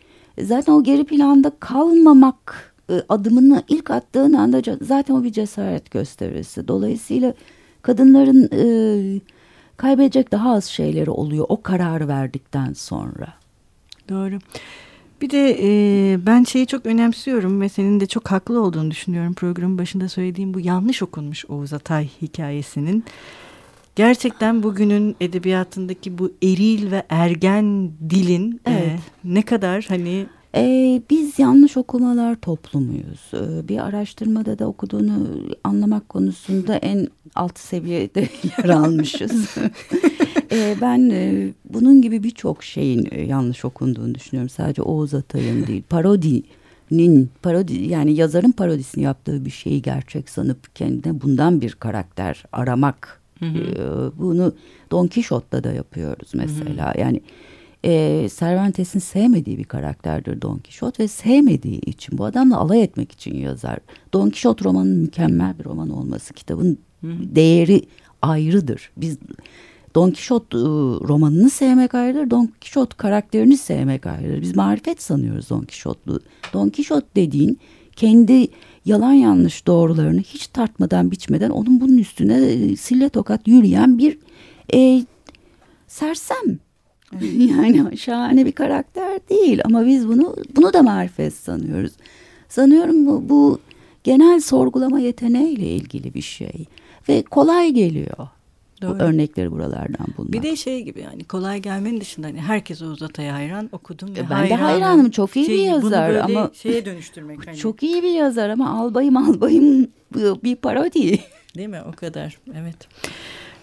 zaten 0.42 0.74
o 0.74 0.84
geri 0.84 1.04
planda 1.04 1.52
kalmamak 1.60 2.74
e, 2.90 2.94
adımını 3.10 3.64
ilk 3.68 3.92
attığın 3.92 4.34
anda 4.34 4.62
zaten 4.82 5.14
o 5.14 5.24
bir 5.24 5.32
cesaret 5.32 5.92
gösterisi. 5.92 6.68
Dolayısıyla 6.68 7.34
kadınların 7.82 8.50
e, 8.54 8.64
kaybedecek 9.78 10.32
daha 10.32 10.54
az 10.54 10.66
şeyleri 10.66 11.10
oluyor 11.10 11.46
o 11.50 11.62
kararı 11.62 12.08
verdikten 12.08 12.74
sonra. 12.74 13.34
Doğru. 14.10 14.40
Bir 15.22 15.30
de 15.30 15.58
e, 15.62 16.26
ben 16.26 16.44
şeyi 16.44 16.68
çok 16.68 16.86
önemsiyorum 16.86 17.62
ve 17.62 17.70
senin 17.70 18.00
de 18.00 18.06
çok 18.06 18.32
haklı 18.32 18.62
olduğunu 18.62 18.92
düşünüyorum. 18.92 19.34
Programın 19.34 19.78
başında 19.78 20.10
söylediğim 20.10 20.54
bu 20.54 20.60
yanlış 20.60 21.04
okunmuş 21.04 21.46
Oğuz 21.46 21.74
Atay 21.74 22.10
hikayesinin. 22.22 23.04
Gerçekten 23.98 24.64
bugünün 24.64 25.16
edebiyatındaki 25.22 26.18
bu 26.18 26.32
eril 26.44 26.92
ve 26.92 27.04
ergen 27.10 27.92
dilin 28.10 28.62
e, 28.68 28.72
Evet. 28.72 29.00
ne 29.24 29.42
kadar 29.42 29.86
hani 29.90 30.26
Ee, 30.56 31.02
biz 31.10 31.40
yanlış 31.40 31.78
okumalar 31.78 32.36
toplumuyuz. 32.36 33.32
Ee, 33.34 33.68
bir 33.68 33.80
araştırmada 33.86 34.60
da 34.60 34.68
okuduğunu 34.68 35.28
anlamak 35.64 36.10
konusunda 36.10 36.76
en 36.76 37.08
alt 37.36 37.60
seviyede 37.60 38.22
yer 38.58 38.70
almışız. 38.70 39.56
Ee, 40.52 40.76
ben 40.82 41.10
e, 41.10 41.50
bunun 41.70 42.02
gibi 42.02 42.24
birçok 42.24 42.64
şeyin 42.64 43.08
e, 43.12 43.22
yanlış 43.22 43.66
okunduğunu 43.66 44.16
düşünüyorum. 44.16 44.50
Sadece 44.50 44.82
Oğuz 44.82 45.14
Atay'ın 45.14 45.68
değil, 45.68 45.84
parodinin, 45.90 47.30
parodi 47.42 47.74
yani 47.74 48.14
yazarın 48.14 48.52
parodisini 48.52 49.04
yaptığı 49.04 49.46
bir 49.46 49.52
şeyi 49.52 49.82
gerçek 49.82 50.30
sanıp 50.30 50.76
kendine 50.76 51.22
bundan 51.22 51.62
bir 51.62 51.72
karakter 51.72 52.44
aramak. 52.52 53.27
Ee, 53.42 54.18
bunu 54.18 54.54
Don 54.92 55.08
Quixote'da 55.08 55.64
da 55.64 55.72
yapıyoruz 55.72 56.32
mesela. 56.34 56.94
Yani 56.98 57.22
e, 57.86 58.28
Cervantes'in 58.40 59.00
sevmediği 59.00 59.58
bir 59.58 59.64
karakterdir 59.64 60.42
Don 60.42 60.58
Quixote 60.58 61.04
ve 61.04 61.08
sevmediği 61.08 61.80
için 61.80 62.18
bu 62.18 62.26
adamla 62.26 62.58
alay 62.58 62.84
etmek 62.84 63.12
için 63.12 63.36
yazar. 63.36 63.78
Don 64.14 64.30
Quixote 64.30 64.66
romanının 64.66 64.98
mükemmel 64.98 65.60
bir 65.60 65.66
roman 65.66 65.90
olması 65.90 66.34
kitabın 66.34 66.78
değeri 67.04 67.82
ayrıdır. 68.22 68.92
Biz 68.98 69.18
Don 69.96 70.12
Quixote 70.12 70.58
e, 70.58 70.62
romanını 71.08 71.50
sevmek 71.50 71.96
ayrıdır. 71.96 72.30
Don 72.30 72.46
Quixote 72.62 72.98
karakterini 72.98 73.58
sevmek 73.58 74.06
ayrıdır. 74.06 74.42
Biz 74.42 74.56
marifet 74.56 75.02
sanıyoruz 75.02 75.50
Don 75.50 75.62
Quixote'lu. 75.62 76.20
Don 76.54 76.70
Quixote 76.70 77.08
dediğin 77.16 77.60
kendi 77.96 78.48
yalan 78.88 79.14
yanlış 79.14 79.68
doğrularını 79.68 80.22
hiç 80.22 80.48
tartmadan 80.48 81.12
biçmeden 81.12 81.50
onun 81.50 81.82
bunun 81.82 81.98
üstüne 81.98 82.38
e, 82.38 82.76
sille 82.76 83.10
tokat 83.10 83.48
yürüyen 83.48 83.98
bir 83.98 84.18
e, 84.74 85.06
sersem. 85.88 86.60
Yani 87.22 87.98
şahane 87.98 88.46
bir 88.46 88.52
karakter 88.52 89.20
değil 89.30 89.62
ama 89.66 89.86
biz 89.86 90.08
bunu 90.08 90.36
bunu 90.56 90.74
da 90.74 90.84
marifet 90.84 91.34
sanıyoruz. 91.34 91.92
Sanıyorum 92.50 93.06
bu, 93.06 93.30
bu 93.30 93.60
genel 94.04 94.40
sorgulama 94.40 95.00
yeteneğiyle 95.00 95.66
ilgili 95.66 96.14
bir 96.14 96.22
şey 96.22 96.66
ve 97.10 97.22
kolay 97.22 97.72
geliyor. 97.72 98.28
Doğru. 98.82 99.00
Bu 99.00 99.04
örnekleri 99.04 99.52
buralardan 99.52 100.08
bulmak. 100.18 100.34
Bir 100.34 100.44
de 100.44 100.56
şey 100.56 100.84
gibi 100.84 101.02
yani 101.02 101.24
kolay 101.24 101.62
gelmenin 101.62 102.02
dışında 102.02 102.28
hani 102.28 102.42
herkes 102.42 102.82
Oğuz 102.82 103.04
Atay'a 103.04 103.34
hayran 103.34 103.70
okudum 103.72 104.10
ve 104.16 104.20
ben 104.20 104.24
hayranım. 104.36 104.50
de 104.50 104.56
hayranım 104.64 105.12
çok 105.12 105.36
iyi 105.36 105.46
şey, 105.46 105.56
bir 105.56 105.64
yazar 105.64 106.14
bunu 106.14 106.24
ama 106.24 106.52
şeye 106.54 106.86
dönüştürmek 106.86 107.40
hani. 107.48 107.58
çok 107.58 107.84
iyi 107.84 108.04
bir 108.04 108.12
yazar 108.12 108.50
ama 108.50 108.80
albayım 108.80 109.18
albayım 109.18 109.88
bir 110.44 110.56
parodi. 110.56 111.20
Değil 111.58 111.70
mi 111.70 111.82
o 111.88 111.92
kadar 111.92 112.38
evet. 112.56 112.76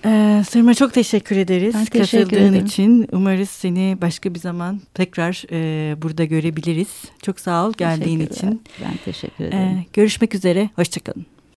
Ee, 0.07 0.43
Sırma 0.49 0.75
çok 0.75 0.93
teşekkür 0.93 1.37
ederiz 1.37 1.75
ben 1.75 1.85
teşekkür 1.85 2.25
katıldığın 2.25 2.53
ederim. 2.53 2.67
için. 2.67 3.09
Umarız 3.13 3.51
seni 3.51 3.99
başka 4.03 4.35
bir 4.35 4.39
zaman 4.41 4.81
tekrar 4.95 5.45
e, 5.53 6.03
burada 6.03 6.25
görebiliriz. 6.25 7.05
Çok 7.23 7.41
sağ 7.41 7.67
ol 7.67 7.73
geldiğin 7.77 8.21
için. 8.21 8.63
Ben 8.85 8.95
teşekkür 9.05 9.45
ederim. 9.45 9.59
Ee, 9.59 9.87
görüşmek 9.93 10.35
üzere. 10.35 10.71
Hoşçakalın. 10.77 11.27